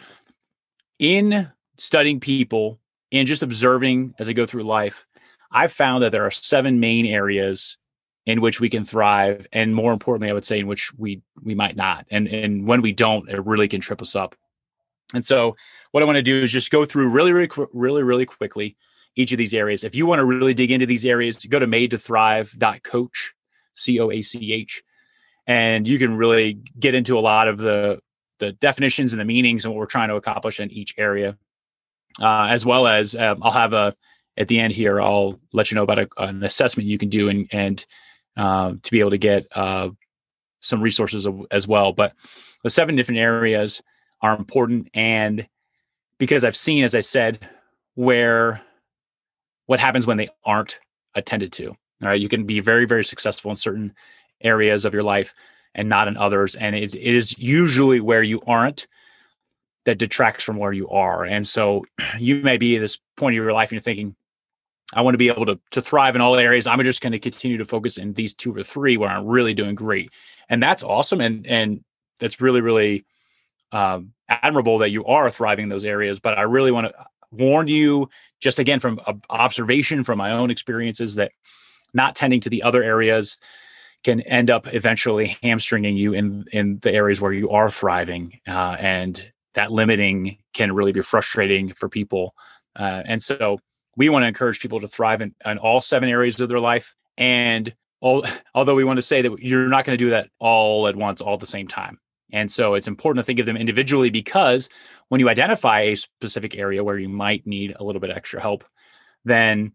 In 0.97 1.51
studying 1.77 2.19
people 2.19 2.79
and 3.11 3.27
just 3.27 3.43
observing 3.43 4.13
as 4.19 4.27
I 4.27 4.33
go 4.33 4.45
through 4.45 4.63
life, 4.63 5.05
I've 5.51 5.71
found 5.71 6.03
that 6.03 6.11
there 6.11 6.25
are 6.25 6.31
seven 6.31 6.79
main 6.79 7.05
areas 7.05 7.77
in 8.25 8.41
which 8.41 8.59
we 8.59 8.69
can 8.69 8.85
thrive, 8.85 9.45
and 9.51 9.75
more 9.75 9.91
importantly, 9.91 10.29
I 10.29 10.33
would 10.33 10.45
say 10.45 10.59
in 10.59 10.67
which 10.67 10.93
we 10.93 11.21
we 11.41 11.55
might 11.55 11.75
not. 11.75 12.05
And 12.09 12.27
and 12.27 12.65
when 12.65 12.81
we 12.81 12.93
don't, 12.93 13.29
it 13.29 13.45
really 13.45 13.67
can 13.67 13.81
trip 13.81 14.01
us 14.01 14.15
up. 14.15 14.35
And 15.13 15.23
so, 15.23 15.55
what 15.91 16.01
I 16.01 16.05
want 16.05 16.15
to 16.15 16.23
do 16.23 16.41
is 16.41 16.51
just 16.51 16.71
go 16.71 16.85
through 16.85 17.09
really, 17.09 17.33
really, 17.33 17.49
really, 17.73 18.03
really 18.03 18.25
quickly 18.25 18.77
each 19.15 19.31
of 19.31 19.37
these 19.37 19.53
areas. 19.53 19.83
If 19.83 19.93
you 19.93 20.05
want 20.05 20.19
to 20.19 20.25
really 20.25 20.53
dig 20.53 20.71
into 20.71 20.85
these 20.85 21.05
areas, 21.05 21.45
go 21.45 21.59
to 21.59 21.67
made 21.67 21.91
to 21.91 21.97
thrive.coach, 21.97 23.33
C 23.75 23.99
O 23.99 24.09
A 24.09 24.21
C 24.21 24.53
H, 24.53 24.83
and 25.45 25.87
you 25.87 25.99
can 25.99 26.15
really 26.15 26.53
get 26.79 26.95
into 26.95 27.17
a 27.17 27.21
lot 27.21 27.47
of 27.47 27.57
the 27.57 27.99
the 28.39 28.53
definitions 28.53 29.13
and 29.13 29.19
the 29.19 29.25
meanings 29.25 29.65
and 29.65 29.73
what 29.73 29.79
we're 29.79 29.85
trying 29.85 30.09
to 30.09 30.15
accomplish 30.15 30.59
in 30.59 30.71
each 30.71 30.95
area 30.97 31.37
uh, 32.21 32.47
as 32.49 32.65
well 32.65 32.87
as 32.87 33.15
um, 33.15 33.39
I'll 33.41 33.51
have 33.51 33.73
a 33.73 33.95
at 34.37 34.47
the 34.47 34.59
end 34.59 34.73
here. 34.73 35.01
I'll 35.01 35.39
let 35.51 35.71
you 35.71 35.75
know 35.75 35.83
about 35.83 35.99
a, 35.99 36.07
an 36.17 36.43
assessment 36.43 36.87
you 36.87 36.97
can 36.97 37.09
do 37.09 37.29
and 37.29 37.47
and 37.51 37.85
uh, 38.35 38.73
to 38.81 38.91
be 38.91 38.99
able 38.99 39.11
to 39.11 39.17
get 39.17 39.45
uh, 39.55 39.89
some 40.59 40.81
resources 40.81 41.27
as 41.51 41.67
well. 41.67 41.93
But 41.93 42.13
the 42.63 42.69
seven 42.69 42.95
different 42.95 43.19
areas 43.19 43.81
are 44.21 44.35
important, 44.35 44.89
and 44.93 45.47
because 46.17 46.43
I've 46.43 46.55
seen, 46.55 46.83
as 46.83 46.95
I 46.95 47.01
said, 47.01 47.47
where 47.95 48.61
what 49.65 49.79
happens 49.79 50.07
when 50.07 50.17
they 50.17 50.29
aren't 50.43 50.79
attended 51.15 51.53
to. 51.53 51.69
All 51.69 52.09
right, 52.09 52.19
you 52.19 52.29
can 52.29 52.45
be 52.45 52.59
very 52.59 52.85
very 52.85 53.03
successful 53.03 53.51
in 53.51 53.57
certain 53.57 53.93
areas 54.41 54.85
of 54.85 54.93
your 54.93 55.03
life 55.03 55.33
and 55.75 55.89
not 55.89 56.07
in 56.07 56.17
others, 56.17 56.55
and 56.55 56.75
it, 56.75 56.95
it 56.95 57.15
is 57.15 57.37
usually 57.37 57.99
where 57.99 58.23
you 58.23 58.41
aren't 58.45 58.87
that 59.85 59.97
detracts 59.97 60.43
from 60.43 60.57
where 60.57 60.73
you 60.73 60.89
are. 60.89 61.25
And 61.25 61.47
so 61.47 61.85
you 62.19 62.41
may 62.41 62.57
be 62.57 62.75
at 62.75 62.79
this 62.79 62.99
point 63.17 63.33
of 63.33 63.43
your 63.43 63.53
life 63.53 63.69
and 63.69 63.73
you're 63.73 63.81
thinking, 63.81 64.15
I 64.93 65.01
want 65.01 65.15
to 65.15 65.19
be 65.19 65.29
able 65.29 65.47
to, 65.47 65.59
to 65.71 65.81
thrive 65.81 66.15
in 66.15 66.21
all 66.21 66.35
areas. 66.35 66.67
I'm 66.67 66.81
just 66.83 67.01
going 67.01 67.13
to 67.13 67.19
continue 67.19 67.57
to 67.57 67.65
focus 67.65 67.97
in 67.97 68.13
these 68.13 68.33
two 68.33 68.55
or 68.55 68.63
three 68.63 68.97
where 68.97 69.09
I'm 69.09 69.25
really 69.25 69.53
doing 69.53 69.75
great. 69.75 70.11
And 70.49 70.61
that's 70.61 70.83
awesome. 70.83 71.19
And, 71.19 71.47
and 71.47 71.83
that's 72.19 72.39
really, 72.39 72.61
really 72.61 73.05
um, 73.71 74.13
admirable 74.29 74.77
that 74.79 74.91
you 74.91 75.05
are 75.05 75.31
thriving 75.31 75.63
in 75.63 75.69
those 75.69 75.83
areas. 75.83 76.19
But 76.19 76.37
I 76.37 76.43
really 76.43 76.71
want 76.71 76.87
to 76.87 76.93
warn 77.31 77.67
you 77.67 78.09
just 78.39 78.59
again 78.59 78.79
from 78.79 78.99
observation 79.29 80.03
from 80.03 80.19
my 80.19 80.31
own 80.31 80.51
experiences 80.51 81.15
that 81.15 81.31
not 81.93 82.15
tending 82.15 82.41
to 82.41 82.49
the 82.49 82.61
other 82.61 82.83
areas 82.83 83.37
can 84.03 84.21
end 84.21 84.49
up 84.49 84.71
eventually 84.73 85.37
hamstringing 85.41 85.95
you 85.95 86.13
in 86.13 86.45
in 86.51 86.77
the 86.79 86.91
areas 86.93 87.21
where 87.21 87.31
you 87.31 87.49
are 87.49 87.69
thriving 87.69 88.39
uh, 88.47 88.75
and 88.77 89.31
that 89.53 89.71
limiting 89.71 90.37
can 90.53 90.71
really 90.71 90.91
be 90.91 91.01
frustrating 91.01 91.73
for 91.73 91.89
people. 91.89 92.33
Uh, 92.75 93.03
and 93.05 93.21
so 93.21 93.59
we 93.95 94.09
want 94.09 94.23
to 94.23 94.27
encourage 94.27 94.59
people 94.59 94.79
to 94.79 94.87
thrive 94.87 95.21
in, 95.21 95.35
in 95.45 95.57
all 95.57 95.79
seven 95.79 96.09
areas 96.09 96.39
of 96.39 96.49
their 96.49 96.59
life. 96.59 96.95
And 97.17 97.73
all, 98.01 98.25
although 98.55 98.75
we 98.75 98.83
want 98.83 98.97
to 98.97 99.03
say 99.03 99.21
that 99.21 99.39
you're 99.39 99.67
not 99.67 99.85
going 99.85 99.97
to 99.97 100.03
do 100.03 100.11
that 100.11 100.29
all 100.39 100.87
at 100.87 100.95
once, 100.95 101.21
all 101.21 101.35
at 101.35 101.39
the 101.39 101.45
same 101.45 101.67
time. 101.67 101.99
And 102.31 102.51
so 102.51 102.73
it's 102.73 102.87
important 102.87 103.23
to 103.23 103.25
think 103.25 103.39
of 103.39 103.45
them 103.45 103.57
individually 103.57 104.09
because 104.09 104.67
when 105.09 105.19
you 105.19 105.29
identify 105.29 105.81
a 105.81 105.95
specific 105.95 106.55
area 106.55 106.83
where 106.83 106.97
you 106.97 107.07
might 107.07 107.45
need 107.45 107.75
a 107.79 107.83
little 107.83 108.01
bit 108.01 108.09
extra 108.09 108.41
help, 108.41 108.63
then 109.23 109.73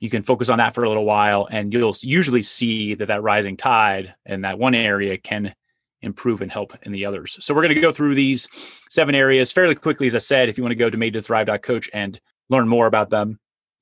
you 0.00 0.10
can 0.10 0.24
focus 0.24 0.48
on 0.48 0.58
that 0.58 0.74
for 0.74 0.82
a 0.82 0.88
little 0.88 1.04
while 1.04 1.46
and 1.48 1.72
you'll 1.72 1.96
usually 2.00 2.42
see 2.42 2.94
that 2.94 3.06
that 3.06 3.22
rising 3.22 3.56
tide 3.56 4.14
in 4.26 4.40
that 4.40 4.58
one 4.58 4.74
area 4.74 5.16
can 5.16 5.54
improve 6.02 6.42
and 6.42 6.50
help 6.50 6.72
in 6.82 6.92
the 6.92 7.06
others. 7.06 7.38
So 7.40 7.54
we're 7.54 7.62
going 7.62 7.74
to 7.74 7.80
go 7.80 7.92
through 7.92 8.14
these 8.14 8.48
seven 8.88 9.14
areas 9.14 9.52
fairly 9.52 9.74
quickly. 9.74 10.06
As 10.06 10.14
I 10.14 10.18
said, 10.18 10.48
if 10.48 10.58
you 10.58 10.64
want 10.64 10.72
to 10.72 10.76
go 10.76 10.90
to 10.90 10.96
made 10.96 11.14
to 11.14 11.22
thrive.coach 11.22 11.90
and 11.92 12.20
learn 12.48 12.68
more 12.68 12.86
about 12.86 13.10
them 13.10 13.38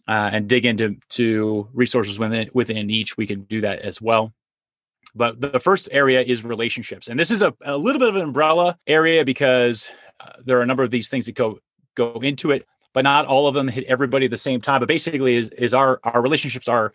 uh, 0.07 0.31
and 0.33 0.49
dig 0.49 0.67
into 0.67 0.97
to 1.11 1.69
resources 1.73 2.19
within, 2.19 2.51
within 2.53 2.91
each, 2.91 3.17
we 3.17 3.27
can 3.27 3.43
do 3.43 3.61
that 3.63 3.81
as 3.81 4.01
well. 4.01 4.33
But 5.15 5.41
the 5.41 5.59
first 5.59 5.89
area 5.91 6.21
is 6.21 6.45
relationships. 6.45 7.09
And 7.09 7.19
this 7.19 7.31
is 7.31 7.43
a, 7.43 7.55
a 7.63 7.77
little 7.77 7.99
bit 7.99 8.09
of 8.09 8.17
an 8.17 8.23
umbrella 8.23 8.79
area 8.87 9.25
because 9.25 9.89
uh, 10.21 10.33
there 10.45 10.59
are 10.59 10.63
a 10.63 10.67
number 10.67 10.83
of 10.83 10.91
these 10.91 11.09
things 11.09 11.27
that 11.27 11.35
go 11.35 11.59
go 11.97 12.21
into 12.21 12.53
it 12.53 12.67
but 12.93 13.03
not 13.03 13.27
all 13.27 13.47
of 13.47 13.55
them 13.55 13.69
hit 13.69 13.85
everybody 13.85 14.25
at 14.27 14.31
the 14.31 14.39
same 14.39 14.61
time. 14.61 14.81
But 14.81 14.89
basically, 14.89 15.37
is 15.37 15.49
is 15.51 15.75
our 15.75 16.01
our 16.05 16.23
relationships 16.23 16.69
are 16.69 16.93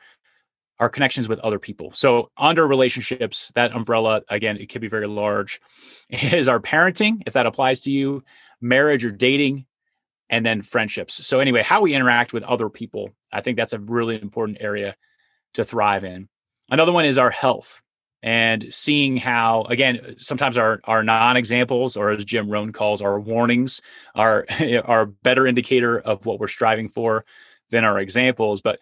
our 0.79 0.89
connections 0.89 1.29
with 1.29 1.39
other 1.39 1.59
people. 1.59 1.91
So 1.93 2.31
under 2.37 2.67
relationships, 2.67 3.51
that 3.55 3.73
umbrella 3.73 4.21
again, 4.29 4.57
it 4.57 4.69
could 4.69 4.81
be 4.81 4.87
very 4.87 5.07
large. 5.07 5.61
Is 6.09 6.47
our 6.47 6.59
parenting, 6.59 7.23
if 7.25 7.33
that 7.33 7.47
applies 7.47 7.81
to 7.81 7.91
you, 7.91 8.23
marriage 8.61 9.05
or 9.05 9.11
dating, 9.11 9.65
and 10.29 10.45
then 10.45 10.61
friendships. 10.61 11.25
So 11.25 11.39
anyway, 11.39 11.63
how 11.63 11.81
we 11.81 11.93
interact 11.93 12.33
with 12.33 12.43
other 12.43 12.69
people, 12.69 13.11
I 13.31 13.41
think 13.41 13.57
that's 13.57 13.73
a 13.73 13.79
really 13.79 14.21
important 14.21 14.57
area 14.59 14.95
to 15.53 15.63
thrive 15.63 16.03
in. 16.03 16.27
Another 16.69 16.91
one 16.91 17.05
is 17.05 17.17
our 17.17 17.29
health 17.29 17.81
and 18.25 18.73
seeing 18.73 19.17
how 19.17 19.61
again 19.63 20.15
sometimes 20.17 20.57
our 20.57 20.81
our 20.85 21.03
non-examples 21.03 21.95
or 21.95 22.09
as 22.09 22.25
jim 22.25 22.49
rohn 22.49 22.73
calls 22.73 23.01
our 23.01 23.19
warnings 23.19 23.81
are 24.15 24.45
are 24.85 25.05
better 25.05 25.45
indicator 25.45 25.99
of 25.99 26.25
what 26.25 26.39
we're 26.39 26.47
striving 26.47 26.89
for 26.89 27.23
than 27.69 27.85
our 27.85 27.99
examples 27.99 28.61
but 28.61 28.79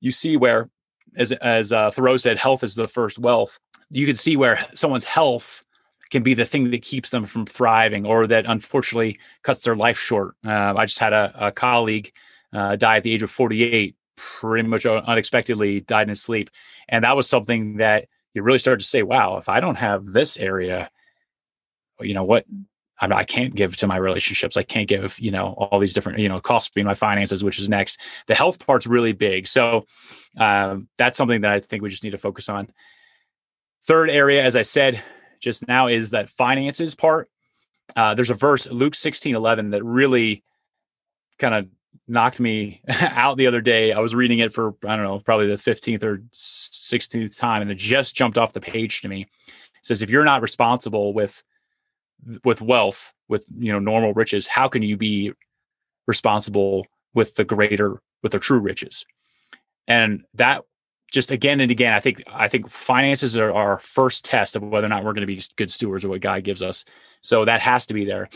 you 0.00 0.12
see 0.12 0.36
where 0.36 0.70
as 1.16 1.32
as 1.32 1.72
uh, 1.72 1.90
thoreau 1.90 2.16
said 2.16 2.38
health 2.38 2.64
is 2.64 2.74
the 2.74 2.88
first 2.88 3.18
wealth. 3.18 3.58
You 3.90 4.06
can 4.06 4.16
see 4.16 4.36
where 4.36 4.58
someone's 4.74 5.04
health 5.04 5.64
can 6.10 6.22
be 6.22 6.34
the 6.34 6.44
thing 6.44 6.70
that 6.70 6.82
keeps 6.82 7.10
them 7.10 7.24
from 7.24 7.46
thriving 7.46 8.06
or 8.06 8.26
that 8.26 8.46
unfortunately 8.46 9.18
cuts 9.42 9.62
their 9.64 9.74
life 9.74 9.98
short. 9.98 10.34
Uh, 10.44 10.74
i 10.76 10.86
just 10.86 10.98
had 10.98 11.12
a, 11.12 11.46
a 11.46 11.52
colleague 11.52 12.12
uh, 12.52 12.76
die 12.76 12.98
at 12.98 13.02
the 13.02 13.12
age 13.12 13.22
of 13.22 13.30
48 13.30 13.96
pretty 14.16 14.68
much 14.68 14.86
unexpectedly 14.86 15.80
died 15.80 16.02
in 16.02 16.10
his 16.10 16.22
sleep. 16.22 16.50
And 16.88 17.04
that 17.04 17.16
was 17.16 17.28
something 17.28 17.78
that 17.78 18.06
you 18.32 18.42
really 18.42 18.58
start 18.58 18.80
to 18.80 18.86
say, 18.86 19.02
wow, 19.02 19.38
if 19.38 19.48
I 19.48 19.60
don't 19.60 19.76
have 19.76 20.06
this 20.06 20.36
area, 20.36 20.90
you 22.00 22.14
know, 22.14 22.24
what 22.24 22.44
I'm, 23.00 23.12
I 23.12 23.24
can 23.24 23.44
not 23.44 23.54
give 23.54 23.76
to 23.78 23.86
my 23.86 23.96
relationships. 23.96 24.56
I 24.56 24.62
can't 24.62 24.88
give, 24.88 25.18
you 25.18 25.30
know, 25.30 25.48
all 25.52 25.80
these 25.80 25.94
different, 25.94 26.18
you 26.20 26.28
know, 26.28 26.40
costs 26.40 26.70
being 26.70 26.86
my 26.86 26.94
finances, 26.94 27.42
which 27.42 27.58
is 27.58 27.68
next. 27.68 28.00
The 28.26 28.34
health 28.34 28.64
part's 28.64 28.86
really 28.86 29.12
big. 29.12 29.46
So 29.46 29.86
um, 30.38 30.88
that's 30.96 31.18
something 31.18 31.40
that 31.40 31.50
I 31.50 31.60
think 31.60 31.82
we 31.82 31.88
just 31.88 32.04
need 32.04 32.10
to 32.10 32.18
focus 32.18 32.48
on. 32.48 32.68
Third 33.86 34.10
area, 34.10 34.42
as 34.44 34.56
I 34.56 34.62
said 34.62 35.02
just 35.40 35.66
now, 35.66 35.88
is 35.88 36.10
that 36.10 36.28
finances 36.28 36.94
part. 36.94 37.28
Uh, 37.96 38.14
there's 38.14 38.30
a 38.30 38.34
verse, 38.34 38.70
Luke 38.70 38.94
16 38.94 39.34
11, 39.34 39.70
that 39.70 39.84
really 39.84 40.42
kind 41.38 41.54
of 41.54 41.68
knocked 42.06 42.40
me 42.40 42.80
out 42.88 43.36
the 43.36 43.46
other 43.46 43.60
day. 43.60 43.92
I 43.92 43.98
was 43.98 44.14
reading 44.14 44.38
it 44.38 44.52
for, 44.52 44.74
I 44.86 44.96
don't 44.96 45.04
know, 45.04 45.18
probably 45.18 45.48
the 45.48 45.56
15th 45.56 46.04
or 46.04 46.18
16th 46.32 47.36
time, 47.36 47.62
and 47.62 47.70
it 47.70 47.78
just 47.78 48.14
jumped 48.14 48.38
off 48.38 48.52
the 48.52 48.60
page 48.60 49.02
to 49.02 49.08
me. 49.08 49.22
It 49.46 49.86
says, 49.86 50.00
if 50.00 50.10
you're 50.10 50.24
not 50.24 50.42
responsible 50.42 51.12
with 51.12 51.42
with 52.44 52.60
wealth, 52.60 53.12
with 53.28 53.44
you 53.58 53.72
know 53.72 53.78
normal 53.78 54.12
riches, 54.14 54.46
how 54.46 54.68
can 54.68 54.82
you 54.82 54.96
be 54.96 55.32
responsible 56.06 56.86
with 57.14 57.34
the 57.36 57.44
greater, 57.44 58.00
with 58.22 58.32
the 58.32 58.38
true 58.38 58.58
riches? 58.58 59.04
And 59.86 60.24
that 60.34 60.62
just 61.12 61.30
again 61.30 61.60
and 61.60 61.70
again, 61.70 61.92
I 61.92 62.00
think 62.00 62.22
I 62.26 62.48
think 62.48 62.70
finances 62.70 63.36
are 63.36 63.52
our 63.52 63.78
first 63.78 64.24
test 64.24 64.56
of 64.56 64.62
whether 64.62 64.86
or 64.86 64.90
not 64.90 65.04
we're 65.04 65.12
going 65.12 65.26
to 65.26 65.34
be 65.34 65.42
good 65.56 65.70
stewards 65.70 66.04
of 66.04 66.10
what 66.10 66.20
God 66.20 66.44
gives 66.44 66.62
us. 66.62 66.84
So 67.20 67.44
that 67.44 67.62
has 67.62 67.86
to 67.86 67.94
be 67.94 68.04
there. 68.04 68.28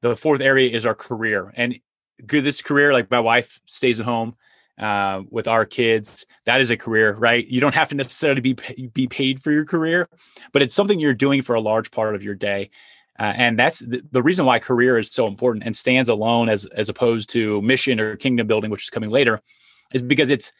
The 0.00 0.16
fourth 0.16 0.40
area 0.40 0.70
is 0.70 0.84
our 0.84 0.94
career, 0.94 1.52
and 1.56 1.78
good 2.26 2.44
this 2.44 2.62
career 2.62 2.92
like 2.92 3.10
my 3.10 3.20
wife 3.20 3.60
stays 3.66 4.00
at 4.00 4.06
home 4.06 4.34
uh, 4.78 5.22
with 5.30 5.46
our 5.46 5.64
kids 5.64 6.26
that 6.46 6.60
is 6.60 6.70
a 6.70 6.76
career 6.76 7.14
right? 7.14 7.46
You 7.46 7.60
don't 7.60 7.74
have 7.74 7.88
to 7.90 7.94
necessarily 7.94 8.40
be 8.40 8.54
be 8.92 9.06
paid 9.06 9.42
for 9.42 9.52
your 9.52 9.64
career 9.64 10.08
but 10.52 10.62
it's 10.62 10.74
something 10.74 10.98
you're 10.98 11.14
doing 11.14 11.42
for 11.42 11.54
a 11.54 11.60
large 11.60 11.90
part 11.90 12.14
of 12.14 12.22
your 12.22 12.34
day. 12.34 12.70
Uh, 13.18 13.32
and 13.36 13.58
that's 13.58 13.78
the, 13.78 14.02
the, 14.10 14.22
reason 14.22 14.44
why 14.44 14.58
career 14.58 14.98
is 14.98 15.08
so 15.08 15.28
important 15.28 15.64
and 15.64 15.76
stands 15.76 16.08
alone 16.08 16.48
as 16.48 16.66
as 16.66 16.88
opposed 16.88 17.30
to 17.30 17.62
mission 17.62 18.00
or 18.00 18.16
kingdom 18.16 18.46
building 18.46 18.70
which 18.70 18.82
is 18.82 18.90
coming 18.90 19.10
later 19.10 19.40
is 19.92 20.02
because 20.02 20.30
it's 20.30 20.52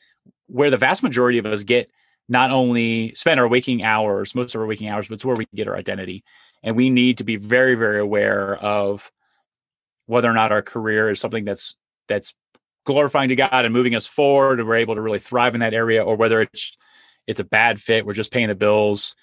where 0.47 0.71
the 0.71 0.76
vast 0.76 1.02
majority 1.02 1.38
of 1.38 1.47
us 1.47 1.64
get 1.64 1.90
not 2.28 2.52
only 2.52 3.12
spend 3.16 3.40
our 3.40 3.49
waking 3.49 3.85
hours 3.85 4.37
most 4.37 4.54
of 4.54 4.61
our 4.61 4.68
waking 4.68 4.88
hours 4.88 5.09
but 5.09 5.14
it's 5.14 5.25
where 5.25 5.35
we 5.35 5.47
get 5.54 5.66
our 5.66 5.76
identity. 5.76 6.23
And 6.62 6.76
we 6.76 6.90
need 6.90 7.18
to 7.18 7.25
be 7.25 7.37
very 7.37 7.75
very 7.75 7.99
aware 7.99 8.56
of 8.56 9.11
whether 10.06 10.30
or 10.30 10.35
not 10.35 10.52
our 10.52 10.62
career 10.62 11.11
is 11.11 11.18
something 11.18 11.44
that's 11.44 11.75
that's 12.06 12.35
glorifying 12.85 13.29
to 13.29 13.37
God 13.37 13.64
and 13.64 13.73
moving 13.73 13.95
us 13.95 14.07
forward 14.07 14.61
and 14.61 14.69
we're 14.69 14.76
able 14.76 14.95
to 14.95 15.00
really 15.00 15.19
thrive 15.19 15.55
in 15.55 15.61
that 15.61 15.75
area 15.75 16.03
or 16.03 16.17
whether 16.17 16.41
it's 16.41 16.76
it's 17.26 17.41
a 17.41 17.45
bad 17.45 17.81
fit 17.81 18.05
we're 18.05 18.12
just 18.12 18.31
paying 18.31 18.49
the 18.49 18.55
bills 18.55 19.14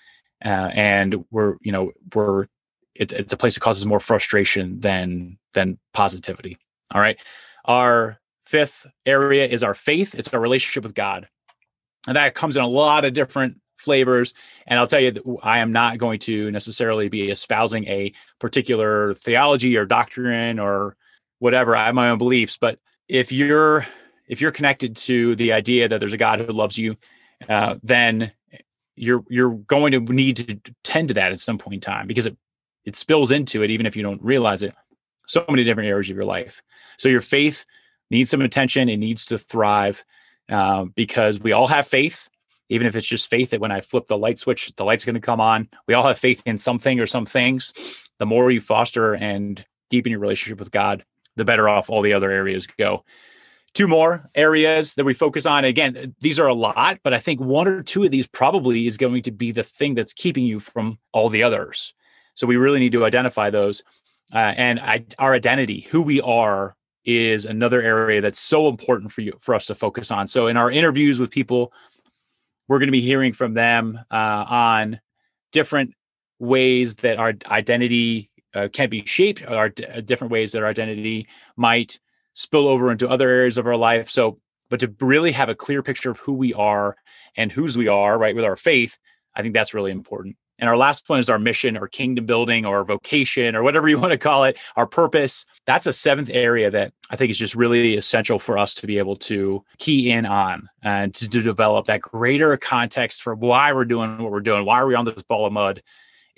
uh, 0.44 0.72
and 0.74 1.24
we're 1.32 1.58
you 1.62 1.72
know 1.72 1.92
we're 2.14 2.48
it, 2.96 3.12
it's 3.12 3.34
a 3.34 3.38
place 3.38 3.54
that 3.54 3.62
causes 3.62 3.86
more 3.86 4.00
frustration 4.00 4.80
than 4.80 5.38
than 5.54 5.78
positivity 5.94 6.58
all 6.94 7.02
right 7.02 7.20
our 7.66 8.20
fifth 8.46 8.88
area 9.06 9.48
is 9.48 9.64
our 9.64 9.76
faith 9.76 10.16
it's 10.16 10.34
our 10.34 10.40
relationship 10.40 10.84
with 10.84 10.96
God 10.96 11.28
and 12.08 12.18
that 12.18 12.34
comes 12.34 12.58
in 12.58 12.64
a 12.64 12.68
lot 12.68 13.06
of 13.06 13.14
different 13.14 13.62
flavors. 13.82 14.34
And 14.68 14.80
I'll 14.80 14.88
tell 14.88 15.00
you, 15.00 15.40
I 15.44 15.60
am 15.60 15.72
not 15.72 15.98
going 15.98 16.20
to 16.20 16.52
necessarily 16.52 17.10
be 17.10 17.30
espousing 17.30 17.86
a 17.88 18.14
particular 18.40 19.16
theology 19.16 19.76
or 19.76 19.86
doctrine 19.86 20.60
or 20.60 20.96
whatever. 21.40 21.76
I 21.76 21.88
have 21.88 21.96
my 21.96 22.10
own 22.10 22.18
beliefs, 22.18 22.58
but 22.58 22.80
if 23.12 23.32
you're 23.32 23.86
if 24.28 24.40
you're 24.40 24.52
connected 24.52 24.96
to 24.96 25.36
the 25.36 25.52
idea 25.52 25.90
that 25.90 26.00
there's 26.00 26.14
a 26.14 26.18
God 26.18 26.40
who 26.40 26.54
loves 26.54 26.78
you, 26.78 26.96
uh, 27.50 27.76
then 27.84 28.32
you're 28.96 29.24
you're 29.30 29.52
going 29.52 29.92
to 29.92 30.00
need 30.00 30.38
to 30.38 30.60
tend 30.84 31.10
to 31.10 31.14
that 31.16 31.34
at 31.34 31.40
some 31.40 31.58
point 31.58 31.76
in 31.76 31.82
time 31.82 32.08
because 32.08 32.26
it 32.26 32.38
it 32.86 32.96
spills 32.96 33.30
into 33.30 33.64
it, 33.64 33.70
even 33.70 33.86
if 33.86 33.96
you 33.96 34.02
don't 34.02 34.24
realize 34.24 34.64
it. 34.64 34.74
So 35.28 35.46
many 35.50 35.64
different 35.64 35.90
areas 35.90 36.10
of 36.10 36.16
your 36.16 36.26
life. 36.26 36.64
So 36.98 37.10
your 37.10 37.22
faith 37.22 37.66
needs 38.10 38.30
some 38.32 38.42
attention. 38.42 38.90
It 38.90 38.98
needs 38.98 39.26
to 39.26 39.38
thrive 39.38 40.04
uh, 40.50 40.86
because 40.96 41.40
we 41.40 41.52
all 41.52 41.68
have 41.68 41.88
faith 41.88 42.30
even 42.70 42.88
if 42.88 42.96
it's 42.96 43.08
just 43.08 43.30
faith 43.30 43.50
that 43.50 43.60
when 43.60 43.72
I 43.72 43.82
flip 43.82 44.08
the 44.08 44.18
light 44.18 44.40
switch, 44.40 44.74
the 44.78 44.86
light's 44.86 45.04
going 45.04 45.16
to 45.16 45.20
come 45.20 45.42
on. 45.42 45.68
We 45.88 45.94
all 45.94 46.08
have 46.08 46.18
faith 46.18 46.42
in 46.46 46.58
something 46.58 47.02
or 47.02 47.06
some 47.06 47.26
things. 47.26 47.74
The 48.18 48.26
more 48.26 48.50
you 48.50 48.62
foster 48.62 49.14
and 49.14 49.64
deepen 49.90 50.10
your 50.10 50.22
relationship 50.22 50.58
with 50.58 50.72
God, 50.72 51.04
the 51.36 51.46
better 51.46 51.70
off 51.70 51.90
all 51.90 52.02
the 52.02 52.14
other 52.14 52.32
areas 52.32 52.68
go. 52.68 53.04
Two 53.74 53.88
more 53.88 54.30
areas 54.36 54.96
that 54.96 55.06
we 55.06 55.14
focus 55.14 55.46
on. 55.46 55.64
Again, 55.64 56.14
these 56.20 56.40
are 56.40 56.48
a 56.48 56.54
lot, 56.54 57.00
but 57.04 57.14
I 57.14 57.20
think 57.20 57.40
one 57.40 57.68
or 57.68 57.82
two 57.82 58.04
of 58.04 58.12
these 58.12 58.28
probably 58.28 58.86
is 58.86 58.98
going 58.98 59.24
to 59.24 59.32
be 59.32 59.52
the 59.52 59.64
thing 59.64 59.96
that's 59.96 60.14
keeping 60.14 60.46
you 60.46 60.60
from 60.60 61.00
all 61.14 61.30
the 61.30 61.44
others. 61.44 61.94
So 62.34 62.48
we 62.48 62.58
really 62.58 62.80
need 62.80 62.92
to 62.92 63.06
identify 63.06 63.50
those. 63.50 63.84
Uh, 64.34 64.54
and 64.58 64.80
I, 64.80 65.06
our 65.20 65.34
identity, 65.34 65.82
who 65.82 66.02
we 66.02 66.20
are, 66.22 66.76
is 67.04 67.46
another 67.46 67.82
area 67.82 68.22
that's 68.22 68.40
so 68.40 68.68
important 68.68 69.12
for 69.12 69.22
you 69.22 69.34
for 69.40 69.56
us 69.56 69.66
to 69.66 69.76
focus 69.76 70.12
on. 70.12 70.28
So 70.28 70.48
in 70.48 70.56
our 70.56 70.70
interviews 70.70 71.20
with 71.20 71.32
people 71.32 71.74
we're 72.72 72.80
going 72.80 72.88
to 72.88 72.94
be 72.94 73.02
hearing 73.02 73.34
from 73.34 73.54
them 73.54 74.00
uh, 74.10 74.46
on 74.48 75.02
different 75.52 75.94
ways 76.40 76.96
that 76.96 77.18
our 77.20 77.34
identity 77.48 78.31
uh, 78.54 78.68
can 78.72 78.90
be 78.90 79.06
shaped, 79.06 79.44
or 79.48 79.70
d- 79.70 79.86
uh, 79.86 80.02
different 80.02 80.32
ways 80.32 80.52
that 80.52 80.64
our 80.64 80.70
identity 80.70 81.28
might 81.56 82.00
spill 82.34 82.68
over 82.68 82.92
into 82.92 83.10
other 83.10 83.30
areas 83.30 83.58
of 83.58 83.68
our 83.68 83.76
life. 83.76 84.10
So, 84.10 84.40
but 84.70 84.80
to 84.80 84.94
really 85.00 85.32
have 85.32 85.50
a 85.50 85.56
clear 85.56 85.84
picture 85.84 86.12
of 86.12 86.20
who 86.20 86.34
we 86.34 86.54
are 86.54 86.96
and 87.36 87.52
whose 87.52 87.78
we 87.78 87.88
are, 87.88 88.18
right, 88.18 88.36
with 88.36 88.46
our 88.46 88.56
faith, 88.56 88.98
I 89.36 89.42
think 89.42 89.54
that's 89.54 89.74
really 89.74 89.92
important. 89.92 90.38
And 90.60 90.70
our 90.70 90.78
last 90.78 91.10
one 91.10 91.18
is 91.18 91.30
our 91.30 91.40
mission 91.40 91.76
or 91.76 91.88
kingdom 91.88 92.28
building 92.28 92.68
or 92.68 92.86
vocation 92.86 93.56
or 93.56 93.64
whatever 93.64 93.90
you 93.90 94.00
want 94.00 94.12
to 94.12 94.18
call 94.18 94.44
it, 94.44 94.60
our 94.76 94.86
purpose. 94.86 95.46
That's 95.66 95.88
a 95.88 95.94
seventh 95.94 96.30
area 96.32 96.70
that 96.70 96.94
I 97.10 97.16
think 97.16 97.32
is 97.32 97.40
just 97.40 97.56
really 97.56 97.96
essential 97.96 98.38
for 98.38 98.58
us 98.58 98.76
to 98.76 98.88
be 98.88 99.00
able 99.00 99.16
to 99.18 99.64
key 99.80 100.12
in 100.12 100.26
on 100.28 100.70
and 100.84 101.14
to, 101.16 101.28
to 101.28 101.42
develop 101.42 101.88
that 101.88 102.02
greater 102.02 102.56
context 102.58 103.24
for 103.24 103.34
why 103.34 103.74
we're 103.74 103.86
doing 103.86 104.20
what 104.20 104.32
we're 104.32 104.40
doing, 104.40 104.64
why 104.64 104.80
are 104.80 104.86
we 104.86 104.96
on 104.96 105.06
this 105.06 105.24
ball 105.24 105.48
of 105.48 105.54
mud 105.54 105.82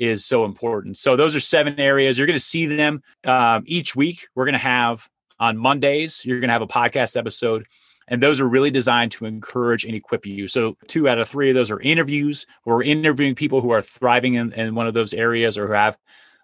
is 0.04 0.26
so 0.26 0.46
important. 0.46 0.98
So 0.98 1.16
those 1.16 1.36
are 1.36 1.40
seven 1.40 1.80
areas. 1.80 2.18
You're 2.18 2.28
going 2.28 2.40
to 2.40 2.44
see 2.44 2.66
them 2.66 3.02
um, 3.26 3.64
each 3.66 3.96
week. 3.96 4.28
We're 4.36 4.46
going 4.46 4.54
to 4.54 4.60
have 4.60 5.10
on 5.40 5.58
Mondays, 5.58 6.24
you're 6.24 6.40
going 6.40 6.50
to 6.50 6.54
have 6.54 6.62
a 6.62 6.68
podcast 6.68 7.18
episode 7.18 7.66
and 8.08 8.22
those 8.22 8.40
are 8.40 8.48
really 8.48 8.72
designed 8.72 9.12
to 9.14 9.26
encourage 9.26 9.86
and 9.86 9.96
equip 9.96 10.26
you. 10.26 10.48
So, 10.48 10.78
two 10.88 11.08
out 11.08 11.20
of 11.20 11.30
three 11.30 11.50
of 11.50 11.56
those 11.56 11.72
are 11.72 11.80
interviews. 11.80 12.46
We're 12.66 12.84
interviewing 12.84 13.36
people 13.36 13.62
who 13.62 13.72
are 13.72 13.82
thriving 13.82 14.34
in, 14.36 14.54
in 14.54 14.76
one 14.76 14.88
of 14.88 14.94
those 14.94 15.14
areas 15.14 15.58
or 15.58 15.68
who 15.68 15.74
have 15.74 15.98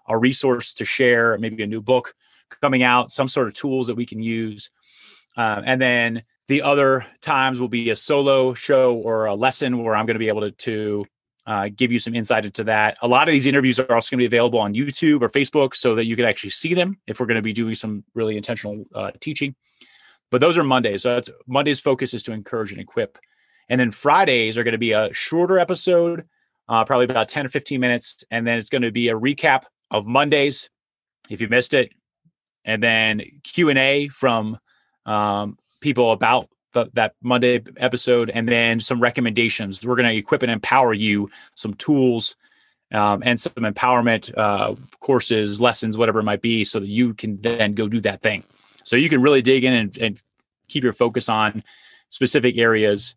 a 0.08 0.18
resource 0.18 0.74
to 0.75 0.86
share, 0.86 1.38
maybe 1.38 1.62
a 1.63 1.68
new 1.68 1.82
book 1.82 2.13
coming 2.62 2.82
out, 2.82 3.12
some 3.12 3.28
sort 3.28 3.48
of 3.48 3.54
tools 3.54 3.88
that 3.88 3.96
we 3.96 4.06
can 4.06 4.22
use. 4.22 4.72
Uh, 5.38 5.62
and 5.63 5.82
then 5.82 6.24
the 6.48 6.63
other 6.63 7.06
times 7.22 7.60
will 7.60 7.70
be 7.70 7.92
a 7.92 7.96
solo 7.96 8.54
show 8.54 8.96
or 8.96 9.25
a 9.25 9.36
lesson 9.36 9.84
where 9.84 9.96
I'm 9.96 10.06
going 10.06 10.16
to 10.16 10.20
be 10.20 10.30
able 10.30 10.42
to, 10.42 10.51
to 10.51 11.06
uh, 11.50 11.68
give 11.75 11.91
you 11.91 11.98
some 11.98 12.13
insight 12.13 12.46
into 12.46 12.63
that. 12.63 12.96
A 13.01 13.08
lot 13.08 13.27
of 13.27 13.32
these 13.32 13.48
interviews 13.48 13.79
are 13.79 13.91
also 13.91 14.15
going 14.15 14.24
to 14.24 14.29
be 14.29 14.38
available 14.38 14.60
on 14.60 14.75
YouTube 14.75 15.24
or 15.24 15.29
Facebook 15.29 15.75
so 15.75 15.96
that 15.96 16.06
you 16.06 16.15
can 16.15 16.25
actually 16.25 16.51
see 16.51 16.75
them 16.75 17.00
if 17.08 17.20
we're 17.20 17.25
going 17.25 17.38
to 17.38 17.41
be 17.41 17.53
doing 17.53 17.74
some 17.74 18.03
really 18.13 18.38
intentional 18.38 18.86
uh, 18.94 19.10
teaching. 19.20 19.56
But 20.29 20.41
those 20.41 20.60
are 20.60 20.63
Mondays. 20.63 21.01
So 21.01 21.15
that's 21.15 21.32
Monday's 21.48 21.79
focus 21.79 22.13
is 22.13 22.22
to 22.24 22.34
encourage 22.34 22.72
and 22.72 22.79
equip. 22.79 23.18
And 23.68 23.82
then 23.82 23.89
Fridays 23.89 24.60
are 24.60 24.63
going 24.63 24.74
to 24.74 24.77
be 24.77 24.91
a 24.91 25.12
shorter 25.12 25.58
episode, 25.58 26.25
uh, 26.68 26.86
probably 26.86 27.06
about 27.06 27.29
10 27.29 27.48
or 27.48 27.50
15 27.50 27.79
minutes. 27.79 28.24
And 28.29 28.46
then 28.46 28.60
it's 28.60 28.70
going 28.70 28.84
to 28.84 28.91
be 28.91 29.10
a 29.10 29.15
recap 29.15 29.63
of 29.89 30.06
Mondays 30.06 30.70
if 31.32 31.41
you 31.41 31.48
missed 31.48 31.74
it. 31.74 31.91
And 32.63 32.84
then 32.84 33.24
Q&A 33.44 34.08
from 34.10 34.60
um, 35.08 35.58
people 35.82 36.12
about 36.12 36.48
the, 36.74 36.90
that 36.94 37.16
Monday 37.22 37.62
episode, 37.78 38.30
and 38.30 38.48
then 38.48 38.80
some 38.80 39.02
recommendations. 39.02 39.86
We're 39.86 39.96
going 39.96 40.10
to 40.10 40.16
equip 40.16 40.44
and 40.44 40.52
empower 40.52 40.94
you 40.94 41.30
some 41.56 41.74
tools 41.76 42.36
um, 42.92 43.22
and 43.26 43.40
some 43.40 43.54
empowerment 43.54 44.36
uh, 44.38 44.76
courses, 45.00 45.62
lessons, 45.62 45.98
whatever 45.98 46.20
it 46.20 46.24
might 46.24 46.42
be, 46.42 46.64
so 46.64 46.80
that 46.80 46.88
you 46.88 47.14
can 47.14 47.40
then 47.42 47.74
go 47.74 47.88
do 47.88 48.02
that 48.02 48.22
thing. 48.22 48.44
So 48.84 48.96
you 48.96 49.10
can 49.10 49.22
really 49.22 49.42
dig 49.42 49.64
in 49.64 49.74
and, 49.74 49.98
and 49.98 50.22
keep 50.68 50.84
your 50.84 50.94
focus 50.94 51.30
on 51.30 51.64
specific 52.10 52.58
areas 52.58 53.16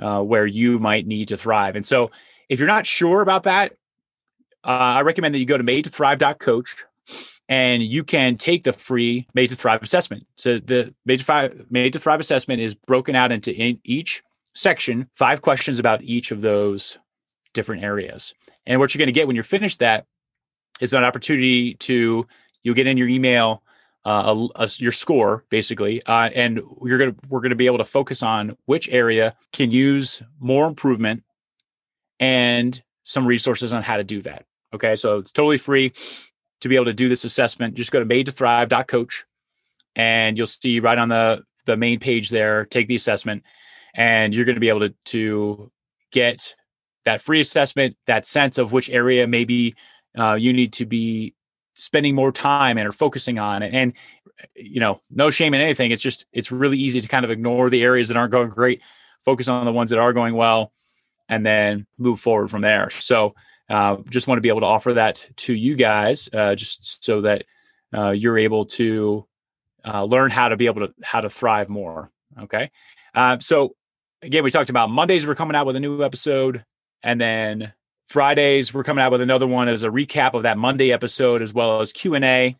uh, 0.00 0.22
where 0.22 0.46
you 0.46 0.78
might 0.78 1.06
need 1.06 1.28
to 1.28 1.36
thrive. 1.36 1.76
And 1.76 1.84
so 1.84 2.10
if 2.48 2.58
you're 2.58 2.68
not 2.68 2.86
sure 2.86 3.20
about 3.20 3.44
that, 3.44 3.72
uh, 4.64 4.68
I 4.98 5.00
recommend 5.02 5.34
that 5.34 5.38
you 5.38 5.46
go 5.46 5.58
to 5.58 5.64
made 5.64 5.84
to 5.84 5.90
thrive.coach 5.90 6.84
and 7.48 7.82
you 7.82 8.04
can 8.04 8.36
take 8.36 8.64
the 8.64 8.72
free 8.72 9.26
Made 9.34 9.48
to 9.48 9.56
Thrive 9.56 9.82
assessment. 9.82 10.26
So 10.36 10.58
the 10.58 10.94
Made 11.04 11.18
to 11.18 11.24
Thrive, 11.24 11.66
Made 11.70 11.92
to 11.92 11.98
Thrive 11.98 12.20
assessment 12.20 12.60
is 12.60 12.74
broken 12.74 13.14
out 13.14 13.32
into 13.32 13.54
in 13.54 13.80
each 13.84 14.22
section, 14.54 15.08
five 15.14 15.42
questions 15.42 15.78
about 15.78 16.02
each 16.02 16.30
of 16.30 16.40
those 16.40 16.98
different 17.54 17.82
areas. 17.82 18.34
And 18.66 18.80
what 18.80 18.94
you're 18.94 19.00
going 19.00 19.08
to 19.08 19.12
get 19.12 19.26
when 19.26 19.36
you're 19.36 19.42
finished 19.42 19.80
that 19.80 20.06
is 20.80 20.92
an 20.92 21.04
opportunity 21.04 21.74
to 21.74 22.26
you'll 22.62 22.74
get 22.74 22.86
in 22.86 22.96
your 22.96 23.08
email 23.08 23.62
uh, 24.04 24.48
a, 24.56 24.64
a, 24.64 24.68
your 24.78 24.92
score 24.92 25.44
basically, 25.48 26.02
uh, 26.06 26.30
and 26.34 26.60
you're 26.82 26.98
gonna 26.98 27.14
we're 27.28 27.40
gonna 27.40 27.54
be 27.54 27.66
able 27.66 27.78
to 27.78 27.84
focus 27.84 28.22
on 28.22 28.56
which 28.64 28.88
area 28.88 29.36
can 29.52 29.70
use 29.70 30.22
more 30.40 30.66
improvement 30.66 31.22
and 32.18 32.82
some 33.04 33.26
resources 33.26 33.72
on 33.72 33.82
how 33.82 33.96
to 33.96 34.04
do 34.04 34.20
that. 34.22 34.44
Okay, 34.74 34.96
so 34.96 35.18
it's 35.18 35.30
totally 35.30 35.58
free 35.58 35.92
to 36.62 36.68
be 36.68 36.76
able 36.76 36.86
to 36.86 36.94
do 36.94 37.08
this 37.08 37.24
assessment, 37.24 37.74
just 37.74 37.92
go 37.92 37.98
to 37.98 38.04
made 38.04 38.26
to 38.26 38.32
thrive.coach 38.32 39.24
and 39.94 40.38
you'll 40.38 40.46
see 40.46 40.80
right 40.80 40.96
on 40.96 41.08
the, 41.08 41.42
the 41.66 41.76
main 41.76 41.98
page 41.98 42.30
there, 42.30 42.64
take 42.64 42.88
the 42.88 42.94
assessment 42.94 43.42
and 43.94 44.34
you're 44.34 44.44
going 44.44 44.56
to 44.56 44.60
be 44.60 44.68
able 44.68 44.88
to, 44.88 44.94
to 45.04 45.70
get 46.12 46.54
that 47.04 47.20
free 47.20 47.40
assessment, 47.40 47.96
that 48.06 48.24
sense 48.24 48.58
of 48.58 48.72
which 48.72 48.88
area 48.90 49.26
maybe 49.26 49.74
uh, 50.16 50.34
you 50.34 50.52
need 50.52 50.72
to 50.72 50.86
be 50.86 51.34
spending 51.74 52.14
more 52.14 52.30
time 52.30 52.78
and 52.78 52.88
or 52.88 52.92
focusing 52.92 53.38
on 53.38 53.62
it. 53.62 53.74
And, 53.74 53.92
you 54.54 54.80
know, 54.80 55.00
no 55.10 55.30
shame 55.30 55.54
in 55.54 55.60
anything. 55.60 55.90
It's 55.90 56.02
just, 56.02 56.26
it's 56.32 56.52
really 56.52 56.78
easy 56.78 57.00
to 57.00 57.08
kind 57.08 57.24
of 57.24 57.30
ignore 57.30 57.70
the 57.70 57.82
areas 57.82 58.08
that 58.08 58.16
aren't 58.16 58.32
going 58.32 58.50
great, 58.50 58.80
focus 59.20 59.48
on 59.48 59.64
the 59.64 59.72
ones 59.72 59.90
that 59.90 59.98
are 59.98 60.12
going 60.12 60.34
well, 60.34 60.72
and 61.28 61.44
then 61.44 61.86
move 61.98 62.20
forward 62.20 62.50
from 62.50 62.62
there. 62.62 62.90
So, 62.90 63.34
uh, 63.68 63.96
just 64.08 64.26
want 64.26 64.38
to 64.38 64.42
be 64.42 64.48
able 64.48 64.60
to 64.60 64.66
offer 64.66 64.94
that 64.94 65.26
to 65.36 65.54
you 65.54 65.76
guys, 65.76 66.28
uh, 66.32 66.54
just 66.54 67.04
so 67.04 67.22
that 67.22 67.44
uh, 67.94 68.10
you're 68.10 68.38
able 68.38 68.64
to 68.64 69.26
uh, 69.84 70.04
learn 70.04 70.30
how 70.30 70.48
to 70.48 70.56
be 70.56 70.66
able 70.66 70.86
to 70.86 70.94
how 71.02 71.20
to 71.20 71.30
thrive 71.30 71.68
more. 71.68 72.10
Okay, 72.40 72.70
uh, 73.14 73.38
so 73.38 73.74
again, 74.22 74.44
we 74.44 74.50
talked 74.50 74.70
about 74.70 74.90
Mondays. 74.90 75.26
We're 75.26 75.34
coming 75.34 75.56
out 75.56 75.66
with 75.66 75.76
a 75.76 75.80
new 75.80 76.02
episode, 76.02 76.64
and 77.02 77.20
then 77.20 77.72
Fridays 78.04 78.74
we're 78.74 78.84
coming 78.84 79.02
out 79.02 79.12
with 79.12 79.20
another 79.20 79.46
one 79.46 79.68
as 79.68 79.84
a 79.84 79.88
recap 79.88 80.34
of 80.34 80.42
that 80.42 80.58
Monday 80.58 80.92
episode, 80.92 81.40
as 81.40 81.54
well 81.54 81.80
as 81.80 81.92
Q 81.92 82.14
and 82.14 82.24
A, 82.24 82.56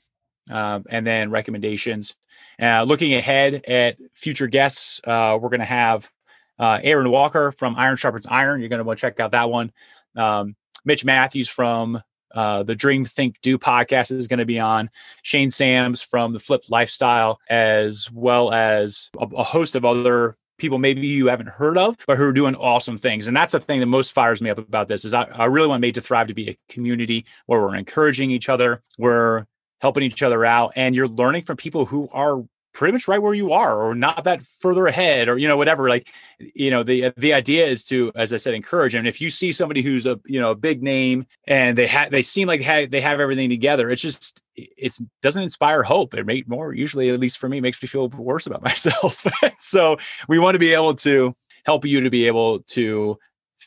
um, 0.51 0.85
and 0.89 1.07
then 1.07 1.31
recommendations. 1.31 2.15
looking 2.59 3.15
ahead 3.15 3.65
at 3.67 3.97
future 4.15 4.47
guests, 4.47 5.01
we're 5.05 5.39
going 5.39 5.61
to 5.61 5.67
have 5.67 6.11
Aaron 6.59 7.11
Walker 7.11 7.53
from 7.53 7.77
Iron 7.77 7.97
Sharpens 7.97 8.27
Iron. 8.31 8.61
You're 8.61 8.69
going 8.71 8.79
to 8.79 8.85
want 8.85 8.99
to 8.99 9.01
check 9.01 9.21
out 9.21 9.33
that 9.33 9.51
one. 9.51 9.73
Um, 10.17 10.57
Mitch 10.85 11.05
Matthews 11.05 11.49
from 11.49 12.01
uh, 12.35 12.63
the 12.63 12.75
Dream 12.75 13.05
Think 13.05 13.37
Do 13.43 13.59
podcast 13.59 14.11
is 14.11 14.29
going 14.29 14.39
to 14.39 14.47
be 14.47 14.59
on. 14.59 14.91
Shane 15.23 15.51
Sams 15.51 16.03
from 16.03 16.33
the 16.33 16.41
Flipped 16.41 16.71
Lifestyle, 16.71 17.39
as 17.49 18.11
well 18.11 18.53
as 18.53 19.11
a, 19.19 19.27
a, 19.37 19.43
host 19.43 19.75
of 19.75 19.85
other 19.85 20.37
people 20.59 20.79
maybe 20.79 21.07
you 21.07 21.27
haven't 21.27 21.49
heard 21.49 21.77
of, 21.77 21.97
but 22.07 22.17
who 22.17 22.25
are 22.25 22.33
doing 22.33 22.55
awesome 22.55 22.97
things. 22.97 23.27
And 23.27 23.37
that's 23.37 23.53
the 23.53 23.61
thing 23.61 23.81
that 23.81 23.87
most 23.87 24.13
fires 24.13 24.41
me 24.41 24.51
up 24.51 24.59
about 24.59 24.89
this 24.89 25.05
is 25.05 25.13
I, 25.13 25.25
I 25.25 25.47
really 25.47 25.67
want 25.67 25.81
Made 25.81 25.95
to 25.97 26.01
Thrive 26.01 26.29
to 26.29 26.35
be 26.35 26.51
a 26.51 26.59
community 26.69 27.27
where 27.47 27.61
we're 27.61 27.77
encouraging 27.77 28.31
each 28.31 28.49
other, 28.49 28.83
we're 28.99 29.47
helping 29.81 30.05
each 30.05 30.23
other 30.23 30.45
out, 30.45 30.73
and 30.77 30.95
you're 30.95 31.09
learning 31.09 31.43
from 31.43 31.57
people 31.57 31.85
who 31.85 32.09
are 32.13 32.43
pretty 32.73 32.93
much 32.93 33.07
right 33.07 33.21
where 33.21 33.35
you 33.35 33.53
are 33.53 33.83
or 33.83 33.95
not 33.95 34.25
that 34.25 34.43
further 34.43 34.87
ahead 34.87 35.29
or 35.29 35.37
you 35.37 35.47
know 35.47 35.57
whatever 35.57 35.89
like 35.89 36.09
you 36.39 36.71
know 36.71 36.83
the 36.83 37.13
the 37.17 37.35
idea 37.35 37.67
is 37.67 37.85
to 37.85 38.11
as 38.15 38.33
i 38.33 38.37
said 38.37 38.55
encourage. 38.55 38.95
And 38.95 39.07
if 39.07 39.21
you 39.21 39.31
see 39.31 39.53
somebody 39.53 39.83
who's 39.83 40.07
a 40.07 40.21
you 40.27 40.41
know 40.41 40.51
a 40.51 40.55
big 40.55 40.83
name 40.83 41.27
and 41.47 41.77
they 41.77 41.87
have 41.87 42.11
they 42.11 42.23
seem 42.23 42.49
like 42.49 42.65
they 42.91 43.01
have 43.01 43.21
everything 43.21 43.51
together 43.51 43.91
it's 43.91 44.03
just 44.03 44.43
it 44.55 44.93
doesn't 45.23 45.43
inspire 45.43 45.83
hope. 45.83 46.15
It 46.15 46.27
make 46.27 46.49
more 46.49 46.73
usually 46.73 47.11
at 47.11 47.21
least 47.21 47.39
for 47.39 47.49
me 47.49 47.61
makes 47.61 47.83
me 47.83 47.89
feel 47.89 48.09
worse 48.09 48.47
about 48.47 48.63
myself. 48.71 49.27
So 49.59 49.97
we 50.29 50.39
want 50.39 50.55
to 50.55 50.59
be 50.59 50.75
able 50.75 50.95
to 50.97 51.35
help 51.65 51.85
you 51.85 52.01
to 52.01 52.11
be 52.11 52.27
able 52.27 52.61
to 52.61 53.19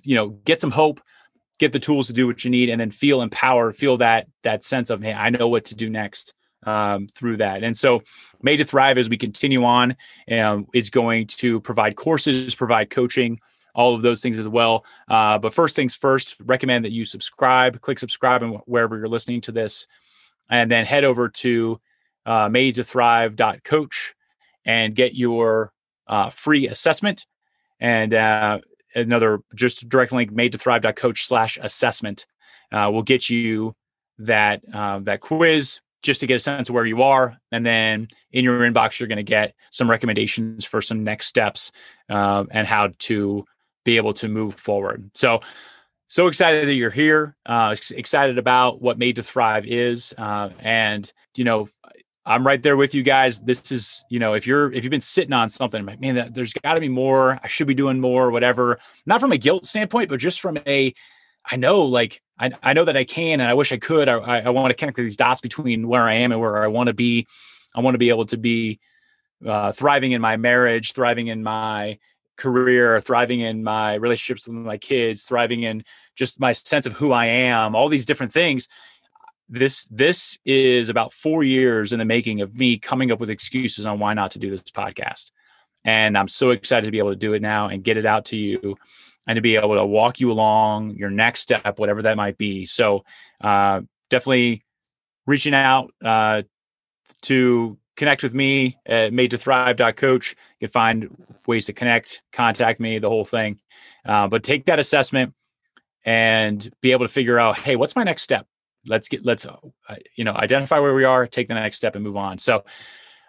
you 0.03 0.15
know 0.15 0.29
get 0.29 0.61
some 0.61 0.71
hope 0.71 1.01
get 1.57 1.71
the 1.71 1.79
tools 1.79 2.07
to 2.07 2.13
do 2.13 2.27
what 2.27 2.43
you 2.43 2.51
need 2.51 2.69
and 2.69 2.79
then 2.79 2.91
feel 2.91 3.21
empowered 3.21 3.75
feel 3.75 3.97
that 3.97 4.27
that 4.43 4.63
sense 4.63 4.89
of 4.89 5.01
hey 5.01 5.13
i 5.13 5.29
know 5.29 5.47
what 5.47 5.65
to 5.65 5.75
do 5.75 5.89
next 5.89 6.33
um, 6.65 7.07
through 7.07 7.37
that. 7.37 7.63
And 7.63 7.77
so, 7.77 8.01
Made 8.41 8.57
to 8.57 8.65
Thrive, 8.65 8.97
as 8.97 9.09
we 9.09 9.17
continue 9.17 9.63
on, 9.63 9.95
um, 10.31 10.67
is 10.73 10.89
going 10.89 11.27
to 11.27 11.61
provide 11.61 11.95
courses, 11.95 12.53
provide 12.55 12.89
coaching, 12.89 13.39
all 13.73 13.95
of 13.95 14.01
those 14.01 14.21
things 14.21 14.39
as 14.39 14.47
well. 14.47 14.85
Uh, 15.09 15.37
but 15.37 15.53
first 15.53 15.75
things 15.75 15.95
first, 15.95 16.35
recommend 16.39 16.85
that 16.85 16.91
you 16.91 17.05
subscribe, 17.05 17.81
click 17.81 17.99
subscribe, 17.99 18.41
and 18.43 18.59
wherever 18.65 18.97
you're 18.97 19.07
listening 19.07 19.41
to 19.41 19.51
this, 19.51 19.87
and 20.49 20.69
then 20.71 20.85
head 20.85 21.03
over 21.03 21.29
to 21.29 21.79
uh, 22.25 22.49
made 22.49 22.75
to 22.75 22.83
thrive.coach 22.83 24.15
and 24.65 24.95
get 24.95 25.13
your 25.13 25.71
uh, 26.07 26.29
free 26.29 26.67
assessment 26.67 27.25
and 27.79 28.13
uh, 28.13 28.59
another 28.95 29.41
just 29.53 29.87
direct 29.89 30.11
link 30.11 30.31
made 30.31 30.51
to 30.53 30.57
thrive.coach 30.57 31.25
slash 31.25 31.57
assessment 31.61 32.25
uh, 32.71 32.89
will 32.91 33.03
get 33.03 33.29
you 33.29 33.75
that 34.17 34.61
uh, 34.73 34.99
that 34.99 35.19
quiz 35.19 35.81
just 36.01 36.19
to 36.19 36.27
get 36.27 36.35
a 36.35 36.39
sense 36.39 36.69
of 36.69 36.75
where 36.75 36.85
you 36.85 37.01
are. 37.01 37.37
And 37.51 37.65
then 37.65 38.07
in 38.31 38.43
your 38.43 38.59
inbox, 38.59 38.99
you're 38.99 39.07
going 39.07 39.17
to 39.17 39.23
get 39.23 39.53
some 39.71 39.89
recommendations 39.89 40.65
for 40.65 40.81
some 40.81 41.03
next 41.03 41.27
steps 41.27 41.71
uh, 42.09 42.45
and 42.51 42.67
how 42.67 42.89
to 42.99 43.45
be 43.83 43.97
able 43.97 44.13
to 44.15 44.27
move 44.27 44.55
forward. 44.55 45.09
So, 45.13 45.41
so 46.07 46.27
excited 46.27 46.67
that 46.67 46.73
you're 46.73 46.91
here. 46.91 47.35
Uh, 47.45 47.75
excited 47.91 48.37
about 48.37 48.81
what 48.81 48.99
Made 48.99 49.15
to 49.15 49.23
Thrive 49.23 49.65
is, 49.65 50.13
uh, 50.17 50.49
and 50.59 51.11
you 51.35 51.43
know, 51.43 51.67
I'm 52.25 52.45
right 52.45 52.61
there 52.61 52.77
with 52.77 52.95
you 52.95 53.03
guys. 53.03 53.41
This 53.41 53.71
is, 53.71 54.03
you 54.09 54.19
know, 54.19 54.33
if 54.33 54.47
you're 54.47 54.71
if 54.71 54.83
you've 54.83 54.91
been 54.91 55.01
sitting 55.01 55.33
on 55.33 55.49
something, 55.49 55.85
like, 55.85 55.99
man, 55.99 56.31
there's 56.33 56.53
got 56.53 56.75
to 56.75 56.81
be 56.81 56.89
more. 56.89 57.39
I 57.43 57.47
should 57.47 57.67
be 57.67 57.75
doing 57.75 57.99
more, 57.99 58.31
whatever. 58.31 58.79
Not 59.05 59.19
from 59.19 59.31
a 59.31 59.37
guilt 59.37 59.65
standpoint, 59.65 60.09
but 60.09 60.19
just 60.19 60.41
from 60.41 60.57
a 60.65 60.93
I 61.49 61.55
know 61.55 61.83
like 61.83 62.21
I, 62.37 62.51
I 62.61 62.73
know 62.73 62.85
that 62.85 62.97
I 62.97 63.03
can 63.03 63.39
and 63.39 63.49
I 63.49 63.53
wish 63.53 63.71
I 63.71 63.77
could. 63.77 64.09
I, 64.09 64.17
I, 64.17 64.39
I 64.41 64.49
want 64.49 64.71
to 64.71 64.75
connect 64.75 64.97
these 64.97 65.17
dots 65.17 65.41
between 65.41 65.87
where 65.87 66.03
I 66.03 66.15
am 66.15 66.31
and 66.31 66.41
where 66.41 66.63
I 66.63 66.67
want 66.67 66.87
to 66.87 66.93
be. 66.93 67.27
I 67.73 67.81
want 67.81 67.93
to 67.95 67.99
be 67.99 68.09
able 68.09 68.25
to 68.27 68.37
be 68.37 68.79
uh, 69.45 69.71
thriving 69.71 70.11
in 70.11 70.21
my 70.21 70.37
marriage, 70.37 70.93
thriving 70.93 71.27
in 71.27 71.43
my 71.43 71.99
career, 72.37 72.99
thriving 72.99 73.41
in 73.41 73.63
my 73.63 73.95
relationships 73.95 74.47
with 74.47 74.55
my 74.55 74.77
kids, 74.77 75.23
thriving 75.23 75.63
in 75.63 75.83
just 76.15 76.39
my 76.39 76.53
sense 76.53 76.85
of 76.85 76.93
who 76.93 77.11
I 77.11 77.27
am, 77.27 77.75
all 77.75 77.89
these 77.89 78.05
different 78.05 78.31
things. 78.31 78.67
This 79.47 79.85
this 79.85 80.39
is 80.43 80.89
about 80.89 81.13
four 81.13 81.43
years 81.43 81.93
in 81.93 81.99
the 81.99 82.05
making 82.05 82.41
of 82.41 82.55
me 82.55 82.77
coming 82.77 83.11
up 83.11 83.19
with 83.19 83.29
excuses 83.29 83.85
on 83.85 83.99
why 83.99 84.13
not 84.13 84.31
to 84.31 84.39
do 84.39 84.49
this 84.49 84.61
podcast. 84.63 85.31
And 85.83 86.17
I'm 86.17 86.27
so 86.27 86.49
excited 86.49 86.87
to 86.87 86.91
be 86.91 86.97
able 86.97 87.11
to 87.11 87.15
do 87.15 87.33
it 87.33 87.43
now 87.43 87.67
and 87.67 87.83
get 87.83 87.97
it 87.97 88.07
out 88.07 88.25
to 88.25 88.35
you 88.35 88.75
and 89.27 89.37
to 89.37 89.41
be 89.41 89.55
able 89.55 89.75
to 89.75 89.85
walk 89.85 90.19
you 90.19 90.31
along 90.31 90.91
your 90.91 91.09
next 91.09 91.41
step, 91.41 91.79
whatever 91.79 92.01
that 92.03 92.17
might 92.17 92.37
be. 92.37 92.65
So, 92.65 93.03
uh, 93.41 93.81
definitely 94.09 94.63
reaching 95.25 95.53
out 95.53 95.91
uh, 96.03 96.43
to 97.23 97.77
connect 97.95 98.23
with 98.23 98.33
me 98.33 98.77
at 98.85 99.13
made 99.13 99.31
to 99.31 99.37
thrive.coach. 99.37 100.35
You 100.59 100.67
can 100.67 100.71
find 100.71 101.25
ways 101.47 101.65
to 101.65 101.73
connect, 101.73 102.21
contact 102.31 102.79
me, 102.79 102.99
the 102.99 103.09
whole 103.09 103.25
thing. 103.25 103.59
Uh, 104.05 104.27
but 104.27 104.43
take 104.43 104.65
that 104.65 104.79
assessment 104.79 105.33
and 106.03 106.69
be 106.81 106.91
able 106.91 107.05
to 107.05 107.11
figure 107.11 107.39
out, 107.39 107.57
hey, 107.57 107.75
what's 107.75 107.95
my 107.95 108.03
next 108.03 108.21
step? 108.21 108.45
Let's 108.87 109.07
get, 109.07 109.25
let's, 109.25 109.45
uh, 109.45 109.55
you 110.15 110.23
know, 110.23 110.33
identify 110.33 110.79
where 110.79 110.93
we 110.93 111.05
are, 111.05 111.25
take 111.25 111.47
the 111.47 111.55
next 111.55 111.77
step 111.77 111.95
and 111.95 112.03
move 112.03 112.17
on. 112.17 112.37
So 112.37 112.65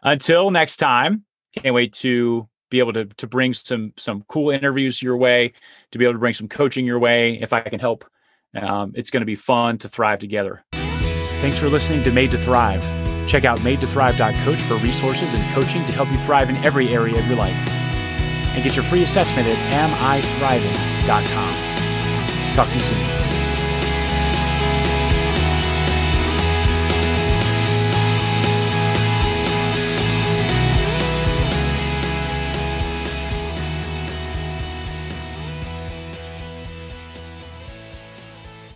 until 0.03 0.51
next 0.51 0.77
time, 0.77 1.25
can't 1.57 1.75
wait 1.75 1.95
to 1.95 2.49
be 2.71 2.79
able 2.79 2.93
to 2.93 3.05
to 3.07 3.27
bring 3.27 3.55
some 3.55 3.93
some 3.97 4.25
cool 4.29 4.51
interviews 4.51 5.03
your 5.03 5.17
way, 5.17 5.53
to 5.93 5.99
be 5.99 6.05
able 6.05 6.15
to 6.15 6.19
bring 6.19 6.35
some 6.35 6.49
coaching 6.49 6.87
your 6.87 6.99
way. 6.99 7.41
If 7.41 7.53
I 7.53 7.61
can 7.61 7.81
help, 7.81 8.05
um, 8.55 8.93
it's 8.95 9.11
going 9.11 9.23
to 9.23 9.27
be 9.27 9.35
fun 9.35 9.79
to 9.79 9.89
thrive 9.89 10.19
together. 10.19 10.65
Thanks 11.41 11.59
for 11.59 11.69
listening 11.69 12.03
to 12.05 12.13
Made 12.13 12.31
to 12.33 12.39
Thrive. 12.39 12.83
Check 13.27 13.45
out 13.45 13.63
made 13.65 13.81
to 13.81 13.87
madetothrive.coach 13.87 14.61
for 14.61 14.75
resources 14.77 15.35
and 15.35 15.53
coaching 15.53 15.85
to 15.87 15.93
help 15.93 16.11
you 16.11 16.19
thrive 16.19 16.49
in 16.49 16.57
every 16.65 16.89
area 16.89 17.19
of 17.19 17.27
your 17.27 17.37
life. 17.37 17.57
And 18.55 18.65
get 18.65 18.77
your 18.77 18.85
free 18.85 19.03
assessment 19.03 19.47
at 19.49 19.57
amithriving.com. 19.91 21.55
Talk 22.55 22.69
to 22.69 22.75
you 22.75 22.81
soon. 22.81 23.46